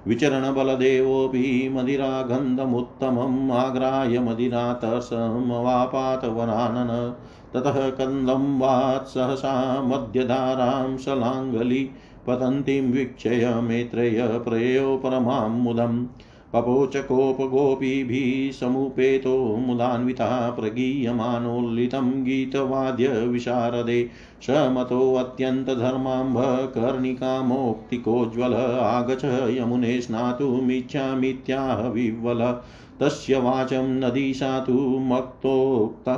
विचरणबलदेवोऽपि 0.06 1.70
मदिरागन्धमुत्तमम् 1.74 3.50
आग्राह्य 3.50 4.20
मदिरातर्षमवापात 4.20 6.24
वरानन 6.24 7.14
ततः 7.54 7.90
कन्दं 7.90 8.58
वात् 8.58 9.08
सहसा 9.08 9.82
मध्यधारां 9.82 10.96
शलाङ्गली 10.96 11.90
पतन्तीं 12.26 12.92
वीक्षय 12.92 13.60
मेत्रय 13.62 14.38
प्रयो 14.38 14.96
परमां 14.96 15.50
मुदम्। 15.50 16.06
पपोचकोपगोपीभिः 16.56 18.52
समुपेतो 18.52 19.36
मुदान्विता 19.56 20.28
प्रगीयमानोल्लितं 20.50 22.10
गीतवाद्यविशारदे 22.24 23.98
स 24.42 24.50
मतोऽत्यन्तधर्माम्भ 24.76 26.38
कर्णिकामोक्तिकोज्ज्वल 26.76 28.54
आगच 28.54 29.24
यमुने 29.58 30.00
स्नातुमिच्छामित्याह 30.00 31.86
विह्वल 31.88 32.42
तस्य 33.00 33.38
वाचं 33.38 33.92
नदीशा 34.00 34.58
तु 34.60 34.72
मक्तोक्ता 35.08 36.14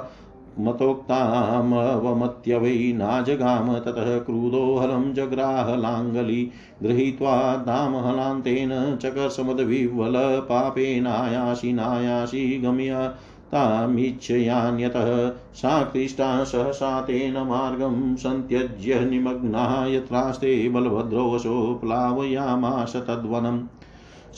मतोक्तामवमत्य 0.61 2.57
वै 2.57 2.93
नाजगाम, 2.97 3.79
ततः 3.79 4.19
क्रुधो 4.19 4.77
हलं 4.77 5.15
जग्राहलाङ्गली 5.15 6.51
गृहीत्वा 6.83 7.57
दामहलान्तेन 7.57 8.97
चकर्षमदविह्वल 8.97 10.13
पापेनायासि 10.19 11.73
नायासि 11.73 12.61
गम्य 12.65 13.13
तामीच्छयान्यतः 13.53 15.29
सा 15.55 15.83
क्लिष्टा 15.85 16.45
सहसा 16.45 17.01
तेन 17.01 17.33
मार्गं 17.33 18.17
सन्त्यज्य 18.17 19.01
निमग्नाः, 19.01 19.87
यत्रास्ते 19.87 20.69
बलभद्रोऽसो 20.69 21.81
प्लावयामास 21.85 22.97
तद्वनम्। 22.97 23.78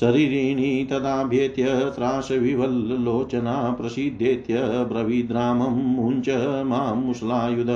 शरीरिणी 0.00 0.84
तदाभ्येत्य 0.90 1.64
त्रासविवल्लोचना 1.96 3.54
प्रसीदेत्य 3.70 4.60
ब्रवीद्रामं 4.84 5.82
मुञ्च 5.96 6.28
माँ 6.66 6.94
मुसलायुध 6.94 7.70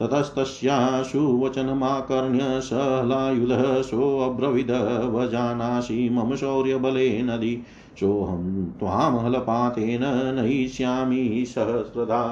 ततस्तस्याशु 0.00 1.20
वचनमाकर्ण्य 1.42 2.60
सहलायुधः 2.60 3.82
सोऽब्रवीद 3.82 4.70
भजानासि 5.14 6.08
मम 6.12 6.34
शौर्यबले 6.36 7.10
नदी 7.22 7.54
सोऽहं 8.00 8.64
त्वामहलपातेन 8.78 10.04
नयिष्यामि 10.38 11.44
सहस्रदा 11.48 12.22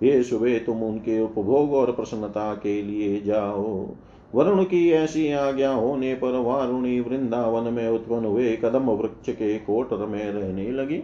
हे 0.02 0.22
सुबह 0.22 0.58
तुम 0.58 0.82
उनके 0.82 1.20
उपभोग 1.20 1.74
और 1.74 1.92
प्रसन्नता 1.92 2.54
के 2.54 2.82
लिए 2.82 3.20
जाओ। 3.20 3.88
वरुण 4.34 4.62
की 4.64 4.90
ऐसी 4.90 5.30
आज्ञा 5.32 5.70
होने 5.70 6.14
पर 6.14 6.38
वारुणी 6.40 7.00
वृंदावन 7.00 7.72
में 7.72 7.88
उत्पन्न 7.88 8.24
हुए 8.24 8.56
कदम 8.56 8.90
वृक्ष 8.90 9.30
के 9.30 9.58
कोटर 9.58 10.06
में 10.06 10.32
रहने 10.32 10.70
लगी। 10.70 10.98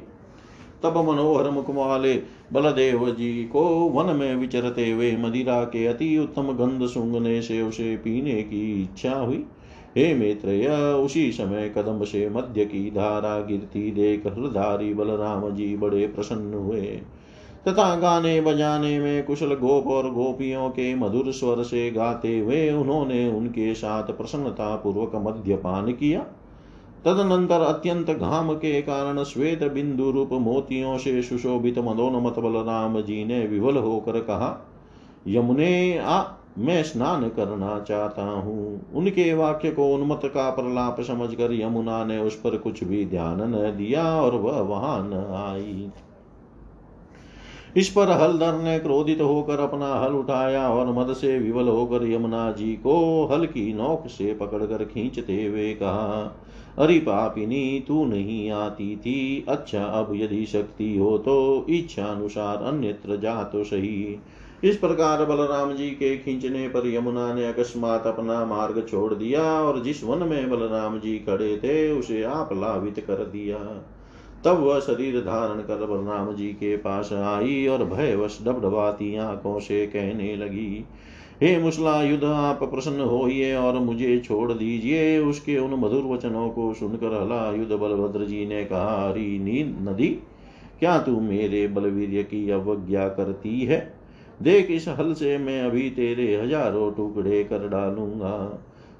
तब 0.82 0.96
मनोहर 0.98 1.50
मुख 1.50 1.70
वाले 1.70 2.14
बलदेव 2.52 3.10
जी 3.10 3.44
को 3.44 3.62
वन 3.94 4.16
में 4.16 4.34
विचरते 4.36 4.90
हुए 4.90 5.16
मदिरा 5.16 5.62
के 5.64 5.86
अति 5.86 6.18
उत्तम 6.18 6.52
गंध 6.52 6.86
सुंगने 6.86 7.42
से 7.42 7.62
उसे 7.62 7.96
पीने 7.96 8.42
की 8.42 8.82
इच्छा 8.82 9.14
हुई। 9.14 9.44
हे 9.96 10.14
मित्र 10.14 10.70
उसी 10.94 11.32
समय 11.32 11.72
कदम 11.76 12.04
से 12.04 12.28
मध्य 12.30 12.64
की 12.64 12.90
धारा 12.90 13.40
गिरती 13.40 13.90
देख 13.90 14.26
हृदारी 14.26 14.94
बलराम 14.94 15.50
जी 15.50 15.76
बड़े 15.76 16.06
प्रसन्न 16.06 16.54
हुए। 16.54 17.00
तथा 17.68 17.96
गाने 17.96 18.40
बजाने 18.40 18.98
में 19.00 19.24
कुशल 19.24 19.54
गोप 19.54 19.86
और 19.86 20.10
गोपियों 20.10 20.70
के 20.70 20.94
मधुर 20.94 21.32
स्वर 21.32 21.62
से 21.62 21.90
गाते 21.90 22.38
हुए 22.38 22.70
उन्होंने 22.72 23.28
उनके 23.28 23.74
साथ 23.74 24.02
प्रसन्नता 24.02 24.76
पूर्वक 24.76 25.12
मद्यपान 25.14 25.92
किया। 25.92 26.20
तदनंतर 27.04 27.60
अत्यंत 27.60 28.10
घाम 28.10 28.54
के 28.54 28.82
कारण 28.82 29.24
श्वेत 29.24 29.72
बिंदु 29.72 30.10
रूप 30.10 30.32
मोतियों 30.32 30.98
से 30.98 31.22
सुशोभित 31.22 31.78
मदोनमत 31.78 32.38
बलराम 32.38 33.00
जी 33.00 33.24
ने 33.24 33.46
विवल 33.46 33.76
होकर 33.76 34.12
कहा, 34.12 34.66
यमुने, 35.28 35.98
आ, 35.98 36.22
मैं 36.58 36.82
स्नान 36.82 37.28
करना 37.28 37.80
चाहता 37.80 38.22
हूँ। 38.22 38.92
उनके 38.94 39.34
वाक्य 39.34 39.70
को 39.70 39.94
उन्मत 39.94 40.20
का 40.24 40.50
प्रलाप 40.50 41.00
समझकर 41.00 41.60
यमुना 41.60 42.04
ने 42.04 42.18
उस 42.18 42.34
पर 42.34 42.56
कुछ 42.56 42.84
भी 42.84 43.06
ध्यान 43.06 43.42
न 43.42 43.52
दिया 43.52 44.20
और 44.22 44.34
वह 44.34 44.60
वहाँ 44.60 45.10
न 45.10 45.14
आई। 45.54 45.90
इस 47.76 47.88
पर 47.88 48.10
हलधर 48.12 48.54
ने 48.54 48.78
क्रोधित 48.78 49.20
होकर 49.20 49.60
अपना 49.60 49.92
हल 49.94 50.12
उठाया 50.12 50.68
और 50.68 50.92
मद 50.92 51.12
से 51.14 51.38
विवल 51.38 51.68
होकर 51.68 52.06
यमुना 52.06 52.50
जी 52.52 52.72
को 52.76 53.26
हल 53.26 53.46
की 53.46 53.72
नोक 53.72 54.06
से 54.08 54.32
पकड़कर 54.34 54.84
खींचते 54.84 55.44
हुए 55.44 55.72
कहा, 55.74 56.36
अरे 56.78 56.98
पापिनी, 56.98 57.84
तू 57.88 58.04
नहीं 58.04 58.50
आती 58.50 58.96
थी। 58.96 59.44
अच्छा 59.48 59.82
अब 59.82 60.12
यदि 60.14 60.44
शक्ति 60.46 60.96
हो 60.98 61.16
तो 61.18 61.66
इच्छा 61.70 62.04
अनुसार 62.04 62.62
अन्यत्र 62.64 63.16
जा 63.16 63.42
तो 63.44 63.64
सही 63.64 64.18
इस 64.64 64.76
प्रकार 64.76 65.24
बलराम 65.24 65.72
जी 65.72 65.88
के 65.90 66.16
खींचने 66.16 66.66
पर 66.68 66.88
यमुना 66.88 67.32
ने 67.34 67.46
अकस्मात 67.46 68.06
अपना 68.06 68.44
मार्ग 68.44 68.84
छोड़ 68.90 69.14
दिया 69.14 69.42
और 69.60 69.82
जिस 69.82 70.02
वन 70.04 70.26
में 70.28 70.50
बलराम 70.50 70.98
जी 71.00 71.16
खड़े 71.18 71.56
थे, 71.56 71.90
उसे 71.92 72.22
आप 72.24 72.52
लावित 72.52 73.04
कर 73.06 73.24
दिया। 73.26 73.58
तब 74.44 74.58
वह 74.58 74.78
शरीर 74.80 75.20
धारण 75.20 75.60
कर 75.60 75.84
बलराम 75.86 76.32
जी 76.34 76.48
के 76.54 76.76
पास 76.76 77.12
आई 77.12 77.66
और 77.66 77.84
भयवश 77.84 78.38
डबडबाती 78.42 79.14
आँखों 79.16 79.58
से 79.60 79.86
कहने 79.86 80.34
लगी, 80.36 80.84
हे 81.42 81.58
मुसला 81.58 82.00
युद्ध 82.02 82.24
आप 82.24 82.62
प्रसन्न 82.62 83.00
होइए 83.00 83.54
और 83.54 83.78
मुझे 83.78 84.18
छोड़ 84.18 84.52
दीजिए। 84.52 85.18
उसके 85.20 85.58
उन 85.58 85.78
मधुर 85.80 86.04
वचनों 86.06 86.48
को 86.50 86.72
सुनकर 86.74 87.20
हला 87.22 87.50
युद्ध 87.52 87.72
बलभद्र 87.72 88.24
जी 88.24 88.44
ने 88.46 88.64
कहा, 88.64 89.08
हरी 89.08 89.38
नींद 89.38 89.76
नदी, 89.88 90.08
क्या 90.80 90.98
तू 90.98 91.20
मेरे 91.20 91.66
बलवीर 91.68 92.22
की 92.22 92.48
अवज्ञा 92.50 93.08
करती 93.08 93.60
है? 93.60 93.78
देख 94.42 94.70
इस 94.70 94.88
हल 94.88 95.12
से 95.14 95.36
मैं 95.38 95.60
अभी 95.62 95.88
तेरे 95.90 96.34
हज़ारों 96.36 96.90
टुकड़े 96.92 97.42
कर 97.44 97.68
डालूँगा। 97.68 98.36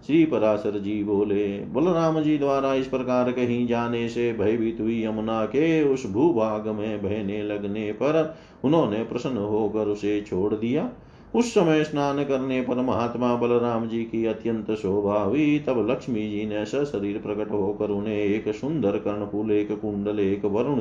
श्री 0.07 0.25
पराशर 0.25 0.79
जी 0.79 1.03
बोले, 1.05 1.47
बलराम 1.67 2.21
जी 2.21 2.37
द्वारा 2.39 2.75
इस 2.75 2.87
प्रकार 2.87 3.31
कहीं 3.33 3.67
जाने 3.67 4.09
से 4.09 4.33
भयभीत 4.33 4.79
हुई 4.81 5.03
यमुना 5.05 5.45
के 5.45 5.83
उस 5.85 6.07
भूभाग 6.11 6.69
में 6.69 7.03
बहने 7.03 7.43
लगने 7.43 7.93
पर 7.93 8.37
उन्होंने 8.65 9.03
प्रसन्न 9.05 9.37
होकर 9.37 9.89
उसे 9.89 10.21
छोड़ 10.21 10.55
दिया। 10.55 10.89
उस 11.35 11.53
समय 11.55 11.83
स्नान 11.85 12.23
करने 12.25 12.61
पर 12.61 12.77
महात्मा 12.77 13.35
बलराम 13.35 13.87
जी 13.89 14.03
की 14.05 14.25
अत्यंत 14.27 14.71
शोभा 14.71 15.19
हुई। 15.19 15.59
तब 15.59 15.87
लक्ष्मी 15.91 16.29
जी 16.31 16.47
ने 16.47 16.65
सशरीर 16.65 17.19
प्रकट 17.19 17.51
होकर 17.51 17.91
उन्हें 17.91 18.17
एक 18.17 18.49
सुंदर 18.55 18.97
कर्णफूल, 18.97 19.53
एक 19.53 19.81
कुंडल, 19.81 20.21
एक 20.21 20.45
वरुण 20.45 20.81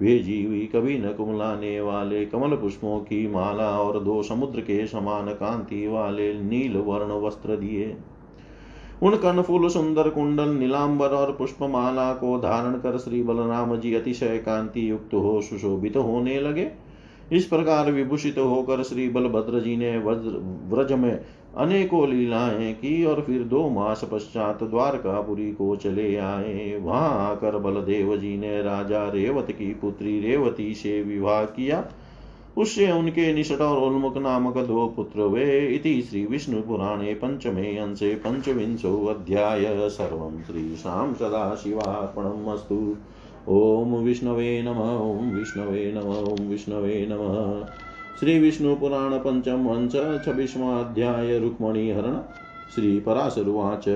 भेजी 0.00 0.44
हुई 0.44 0.60
कभी 0.66 0.98
न 0.98 1.12
कुमलाने 1.12 1.80
वाले 1.80 2.24
कमल 2.26 2.56
पुष्पों 2.56 2.98
की 3.00 3.26
माला 3.28 3.70
और 3.78 4.00
दो 4.04 4.22
समुद्र 4.22 4.60
के 4.60 4.86
समान 4.86 5.32
कांति 5.34 5.86
वाले 5.86 6.32
नील 6.34 6.76
वर्ण 6.76 7.20
वस्त्र 7.20 7.56
दिए। 7.56 7.96
उन 9.02 9.16
कर्णफूल 9.16 9.68
सुंदर 9.68 10.08
कुंडल 10.08 10.48
नीलांबर 10.48 11.08
और 11.08 11.32
पुष्पमाला 11.32 12.12
को 12.12 12.38
धारण 12.38 12.74
कर 12.74 12.98
श्री 12.98 13.22
बलराम 13.22 13.76
जी 13.76 13.94
अतिशय 13.94 14.38
कांति 14.38 14.90
युक्त 14.90 15.14
हो 15.14 15.40
सुशोभित 15.40 15.94
तो 15.94 16.02
होने 16.02 16.40
लगे। 16.40 16.70
इस 17.32 17.44
प्रकार 17.44 17.90
विभूषित 17.92 18.34
तो 18.36 18.46
होकर 18.48 18.82
श्री 18.82 19.08
बलभद्र 19.08 19.60
जी 19.60 19.76
ने 19.76 19.96
व्रज 19.98 20.92
में 20.92 21.12
अनेकों 21.56 22.08
लीलाएँ 22.08 22.72
की 22.72 23.04
और 23.04 23.20
फिर 23.20 23.42
दो 23.44 23.68
मास 23.68 24.04
पश्चात 24.12 24.62
द्वारकापुरी 24.62 25.50
को 25.52 25.74
चले 25.76 26.16
आए। 26.16 26.78
वहाँ 26.82 27.30
आकर 27.30 27.58
बलदेव 27.58 28.16
जी 28.16 28.36
ने 28.36 28.62
राजा 28.62 29.04
रेवत 29.08 29.50
की 29.50 29.72
पुत्री 29.74 30.20
रेवती 30.20 30.72
से 30.74 31.02
विवाह 31.02 31.44
किया। 31.44 31.80
उससे 32.58 32.90
उनके 32.92 33.32
निषट 33.32 33.60
और 33.60 33.78
उन्मुख 33.78 34.16
नामक 34.16 34.56
दो 34.58 34.86
पुत्र 34.96 35.20
वे 35.20 35.66
इति 35.66 36.02
श्री 36.02 36.24
विष्णु 36.26 36.62
पुराणे 36.62 37.14
पंचमे 37.14 37.76
अंशे 37.76 38.14
पंचविंशो 38.14 39.04
अध्याय। 39.06 39.88
सर्व 39.88 40.42
श्रीशां 40.46 41.14
सदाशिवार्पणमस्तु 41.14 42.96
ॐ 43.48 43.94
विष्णवे 44.04 44.62
नम, 44.62 44.78
ॐ 45.10 45.30
विष्णवे 45.34 45.92
नम, 45.92 46.08
ॐ 46.32 46.48
विष्णवे 46.48 47.06
नमः। 47.10 47.66
श्री 48.20 48.38
विष्णु 48.38 48.76
पुराण 48.76 49.18
पंचम 49.18 49.66
वंश 49.66 49.92
छब्बीसवा 50.26 50.76
अध्याय 50.78 51.38
रुक्मणी 51.38 51.90
हरण 51.90 52.16
श्री 52.74 53.00
पराशरुवाच 53.00 53.88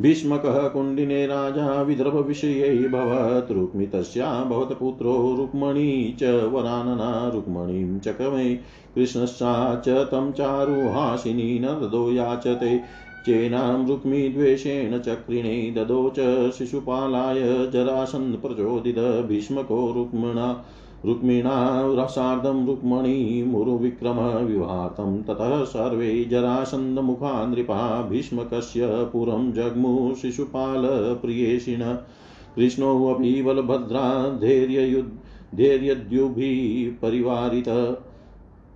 भीष्मकः 0.00 0.68
कुण्डिने 0.68 1.26
राजा 1.26 1.82
विदर्भविषयैर्भवत् 1.82 3.52
रुक्मितस्या 3.52 4.44
भवतपुत्रो 4.44 5.34
रुक्मणी 5.36 6.16
च 6.20 6.22
वरानना 6.22 7.30
रुक्मणीं 7.34 7.98
चकमे 7.98 8.54
कृष्णश्चा 8.94 9.82
च 9.86 9.88
तं 9.88 10.32
चारुहासिनी 10.32 11.58
न 11.58 11.66
ददो 11.66 12.10
याचते। 12.12 12.78
चेनां 13.26 13.86
रुक्मिद्वेषेण 13.88 14.98
चक्रिणे 14.98 15.74
ददो 15.76 16.12
च 16.18 16.50
शिशुपालाय 16.50 17.40
जरासन् 17.72 18.32
प्रचोदित। 18.34 18.98
भीष्मको 19.28 19.92
रुक्मिणा 19.92 20.64
रुक्मिणा 21.06 21.82
रसार्धं 21.98 22.66
रुक्मणीमुरुविक्रमः 22.66 24.38
विवाहतं 24.38 25.22
ततः 25.22 25.64
सर्वे 25.64 26.24
जरासन्दमुखा 26.24 27.46
नृपा 27.46 28.02
भीष्मकस्य 28.02 28.88
पुरं 29.12 29.52
जग्मु 29.52 30.14
शिशुपालप्रियेषिण। 30.14 31.82
कृष्णोऽपि 32.56 33.42
बलभद्रा 33.42 34.28
धैर्ययुद् 34.28 35.56
धैर्यद्युभिः 35.56 36.92
परिवारित 37.02 37.68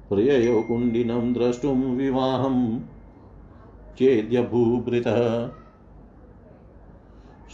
प्रययो 0.08 0.62
कुण्डिनं 0.62 1.32
द्रष्टुं 1.32 1.96
विवाहं 1.96 2.78
चेद्यभूभृतः 3.98 5.48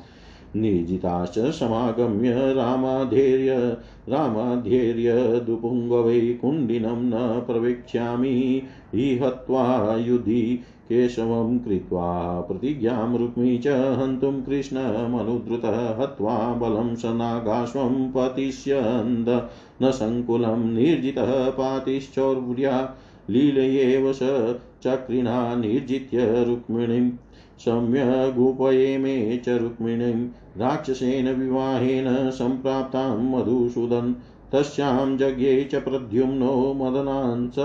निर्जिताश्च 0.56 1.40
समागम्य 1.40 2.54
रामाधैर्य 2.54 3.78
रामाध्यैर्यदुपुङ्गवै 4.10 6.20
कुण्डिनं 6.20 6.90
न 6.90 7.40
प्रवेक्ष्यामि। 7.40 8.62
हि 8.96 9.18
हत्वा 9.18 9.96
युधि 9.96 10.60
केशवं 10.90 11.60
कृत्वा 11.60 12.42
प्रतिज्ञां 12.42 13.18
रुक्मी 13.18 13.58
च 13.58 13.68
हन्तुं 13.68 14.42
कृष्णमनुद्रुतः 14.42 16.02
हत्वा 16.02 16.54
बलं 16.54 16.96
सनागाश्वं 16.96 18.12
पतिष्यन्द। 18.12 19.50
न 19.84 19.92
सङ्कुलं 19.92 20.74
निर्जितः 20.74 21.50
पातिश्चौर्या 21.50 22.96
लीलयेव 23.30 24.14
स 24.14 24.20
चक्रिणा 24.84 25.56
निर्जित्य 25.56 26.44
रुक्मिणीं 26.44 27.12
सम्यगुपये 27.60 28.98
मे 28.98 29.38
च 29.38 29.50
रुक्मिणीं 29.50 30.28
राक्षसेन 30.60 31.30
विवाहेन 31.34 32.32
सम्प्राप्तां 32.32 33.18
मधुसूदन्, 33.18 34.14
तस्यां 34.52 35.18
जज्ञे 35.18 35.64
च 35.64 35.76
प्रद्युम्नो 35.76 36.74
मदनांस 36.74 37.60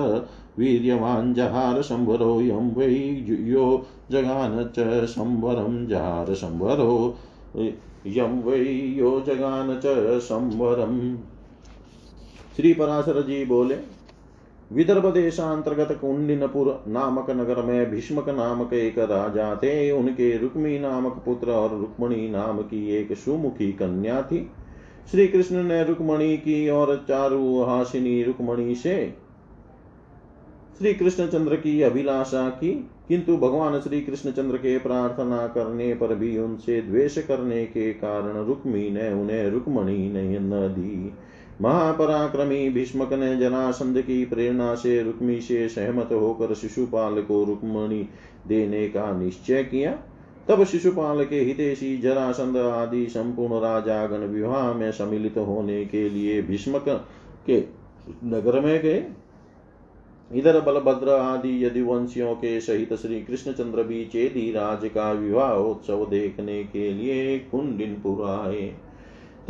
वीर्यवान् 0.58 1.34
जहार 1.34 1.82
संवरो 1.82 2.40
यं 2.40 2.72
वै 2.74 2.88
यो 3.28 3.86
जगान 4.10 4.70
च 4.78 5.04
संवरं 5.04 5.86
जहार 5.86 6.34
संवरो 6.34 7.18
यं 8.06 8.42
वै 8.42 8.58
यो 8.96 9.20
जगान 9.20 9.80
च 9.84 10.20
श्री 12.56 12.72
पराशर 12.74 13.22
जी 13.22 13.44
बोले 13.44 13.74
विदर्भ 14.72 15.06
देशांतर्गत 15.06 15.98
कुंडिनपुर 16.00 16.84
नामक 16.88 17.30
नगर 17.30 17.62
में 17.62 17.90
भीष्मक 17.90 18.28
नामक 18.28 18.72
एक 18.72 18.98
राजा 18.98 19.56
थे। 19.56 19.90
उनके 19.90 20.38
रुक्मी 20.38 20.78
नामक 20.78 21.22
पुत्र 21.24 21.50
और 21.50 21.78
रुक्मणी 21.78 22.30
नाम 22.30 22.58
की 22.58 22.96
एक 22.96 23.12
सुमुखी 23.12 23.72
कन्या 23.72 24.22
थी। 24.22 24.50
श्री 25.10 25.26
कृष्ण 25.26 25.62
ने 25.62 25.84
रुक्मणी 25.84 26.36
की 26.36 26.68
और 26.68 27.04
चारु 27.08 27.62
हासिनी 27.62 28.22
रुक्मणी 28.22 28.74
से 28.74 29.14
श्री 30.78 30.94
कृष्णचंद्र 30.94 31.56
की 31.56 31.82
अभिलाषा 31.82 32.48
की। 32.48 32.90
किंतु 33.08 33.36
भगवान 33.36 33.80
श्री 33.80 34.00
कृष्णचंद्र 34.00 34.56
के 34.56 34.78
प्रार्थना 34.78 35.46
करने 35.46 35.94
पर 35.94 36.14
भी 36.14 36.38
उनसे 36.38 36.82
द्वेष 36.82 37.18
करने 37.18 37.64
के 37.64 37.92
कारण 37.92 38.46
रुक्मी 38.46 38.90
ने 38.90 39.12
उन्हें 39.12 39.50
रुक्मणी 39.50 40.12
नहीं 40.12 40.38
न 40.40 40.50
दी। 40.50 41.12
महापराक्रमी 41.60 42.68
भीष्मक 42.70 43.12
ने 43.12 43.36
जनासंध 43.36 44.00
की 44.00 44.24
प्रेरणा 44.24 44.74
से 44.74 45.02
रुक्मी 45.02 45.40
से 45.40 45.68
सहमत 45.68 46.12
होकर 46.12 46.54
शिशुपाल 46.54 47.22
को 47.22 47.44
रुक्मणी 47.44 48.08
देने 48.46 48.88
का 48.88 49.12
निश्चय 49.18 49.64
किया। 49.64 49.92
तब 50.48 50.64
शिशुपाल 50.64 51.24
के 51.24 51.40
हितेशी 51.40 51.96
जरासंध 51.98 52.56
आदि 52.56 53.06
संपूर्ण 53.06 53.60
राजागण 53.60 54.26
विवाह 54.26 54.72
में 54.72 54.90
सम्मिलित 54.92 55.36
होने 55.38 55.84
के 55.84 56.08
लिए 56.10 56.42
भीष्मक 56.42 56.84
के 57.46 57.60
नगर 58.24 58.60
में 58.60 58.80
गए। 58.82 59.04
इधर 60.30 60.60
बलभद्र 60.60 61.10
आदि 61.10 61.64
यदुवंशियों 61.64 62.34
के 62.34 62.60
सहित 62.60 62.94
श्री 62.94 63.20
कृष्णचंद्र 63.22 63.82
भी 63.82 64.04
चेदी 64.04 64.50
राज 64.52 64.90
का 64.94 65.12
विवाह 65.12 65.52
उत्सव 65.52 66.06
देखने 66.10 66.62
के 66.64 66.92
लिए 66.92 67.38
कुंडिनपुर 67.38 68.24
आए। 68.26 68.72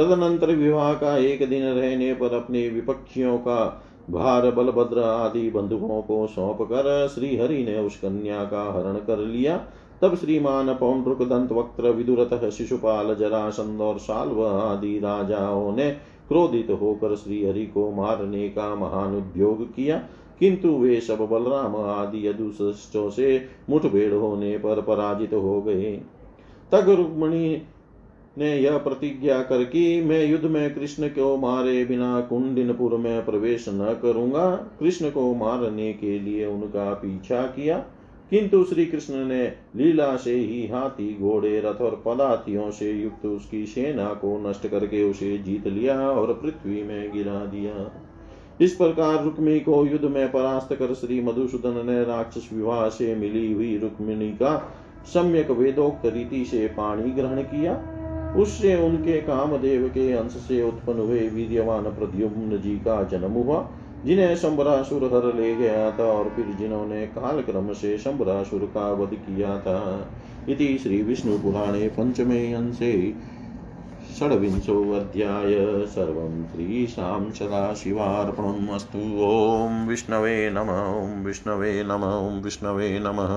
तदनंतर 0.00 0.56
विवाह 0.56 0.94
का 0.94 1.16
एक 1.16 1.48
दिन 1.48 1.62
रहने 1.62 2.14
पर 2.14 2.34
अपने 2.34 2.68
विपक्षियों 2.68 3.38
का 3.38 3.82
भार, 4.10 4.50
बलभद्र 4.50 4.98
आदि 4.98 5.50
बंधुओं 5.50 6.02
को 6.02 6.26
सौंप 6.26 6.62
कर 6.62 7.08
श्री 7.14 7.36
हरि 7.36 7.64
ने 7.64 7.78
उस 7.78 7.96
कन्या 7.96 8.44
का 8.44 8.72
हरण 8.72 8.94
कर 8.94 9.18
लिया। 9.18 9.66
तब 10.02 10.16
श्रीमान 10.16 10.74
पौंड्रुक 10.74 11.22
दंत 11.22 11.52
वक्त 11.52 11.80
विदुरथ, 11.80 12.50
शिशुपाल 12.50 13.14
जरासंद 13.14 13.80
और 13.80 13.98
साल्व 13.98 14.46
आदि 14.46 14.98
राजाओं 14.98 15.76
ने 15.76 15.90
क्रोधित 16.28 16.70
होकर 16.70 17.16
श्री 17.16 17.46
हरि 17.46 17.66
को 17.66 17.90
मारने 17.90 18.48
का 18.48 18.74
महान 18.74 19.16
उद्योग 19.16 19.74
किया। 19.74 20.04
किंतु 20.40 20.68
वे 20.68 21.00
सब 21.00 21.18
बलराम 21.18 21.76
आदि 21.76 22.28
यदुष्टों 22.28 23.10
से 23.10 23.44
मुठभेड़ 23.70 24.14
होने 24.14 24.58
पर 24.58 24.80
पराजित 24.80 25.34
हो 25.34 25.62
गए। 25.62 26.00
तग 26.72 26.90
रुक्मणी 26.90 27.62
ने 28.36 28.56
यह 28.56 28.76
प्रतिज्ञा 28.78 29.40
कर 29.42 29.64
कि 29.64 30.00
मैं 30.00 30.24
युद्ध 30.26 30.44
में 30.44 30.74
कृष्ण 30.74 31.08
को 31.08 31.36
मारे 31.36 31.84
बिना 31.84 32.20
कुंडिनपुर 32.20 32.96
में 32.96 33.24
प्रवेश 33.24 33.64
न 33.68 33.98
करूँगा। 34.02 34.50
कृष्ण 34.80 35.10
को 35.10 35.32
मारने 35.34 35.92
के 35.92 36.18
लिए 36.18 36.46
उनका 36.46 36.92
पीछा 36.94 37.42
किया, 37.46 37.78
किंतु 38.30 38.62
श्री 38.64 38.86
कृष्ण 38.86 39.24
ने 39.26 39.44
लीला 39.76 40.16
से 40.16 40.34
ही 40.34 40.66
हाथी, 40.66 41.14
घोड़े, 41.20 41.58
रथ 41.60 41.80
और 41.80 42.02
पदार्थियों 42.06 42.70
से 42.70 42.90
युक्त 42.92 43.26
उसकी 43.26 43.64
सेना 43.66 44.06
को 44.14 44.36
नष्ट 44.48 44.66
करके 44.66 45.02
उसे 45.04 45.36
जीत 45.38 45.66
लिया 45.66 45.98
और 46.00 46.32
पृथ्वी 46.34 46.82
में 46.82 47.12
गिरा 47.12 47.44
दिया। 47.46 47.90
इस 48.60 48.74
प्रकार 48.74 49.22
रुक्मी 49.24 49.58
को 49.60 49.84
युद्ध 49.86 50.04
में 50.04 50.30
परास्त 50.32 50.74
कर 50.74 50.94
श्री 50.94 51.20
मधुसूदन 51.20 51.86
ने 51.86 52.02
राक्षस 52.04 52.48
विवाह 52.52 52.88
से 52.88 53.14
मिली 53.14 53.52
हुई 53.52 53.76
रुक्मिणी 53.78 54.30
का 54.32 54.56
सम्यक 55.06 55.50
वेदोक्त 55.50 56.06
रीति 56.06 56.44
से 56.44 56.66
पाणी 56.68 57.10
ग्रहण 57.10 57.42
किया। 57.42 57.72
उससे 58.36 58.76
उनके 58.76 59.20
कामदेव 59.20 59.88
के 59.88 60.12
अंश 60.12 60.32
से 60.32 60.62
उत्पन्न 60.62 60.98
हुए 60.98 61.28
वीर्यवान 61.28 61.84
प्रद्युम्न 61.84 62.60
जी 62.60 62.76
का 62.76 63.02
जन्म 63.02 63.32
हुआ, 63.32 63.68
जिन्हें 64.06 64.36
शंबरासुर 64.36 65.04
हर 65.04 65.34
ले 65.34 65.54
गया 65.54 65.90
था 65.90 66.04
और 66.04 66.28
फिर 66.28 66.46
जिन्होंने 66.58 67.06
काल 67.06 67.42
क्रम 67.42 67.72
से 67.72 67.98
शंबरासुर 67.98 68.60
का 68.60 68.92
वध 68.92 69.14
किया 69.14 69.58
था। 69.60 70.08
इति 70.48 70.78
श्री 70.78 71.02
विष्णु 71.02 71.38
पुराणे 71.38 71.88
पंचमे 71.88 72.52
अंशे 72.52 73.12
षड्विंशोऽध्याय 74.18 75.54
सर्वं 75.86 76.44
श्रीशां 76.44 77.30
सदाशिवार्पणम् 77.30 78.68
अस्तु 78.68 78.98
ॐ 78.98 79.86
विष्णवे 79.88 80.50
नम 80.50 80.70
विष्णवे 81.24 81.82
नम 81.82 82.04
ॐ 82.04 82.42
विष्णवे 82.42 82.98
नमः। 82.98 83.36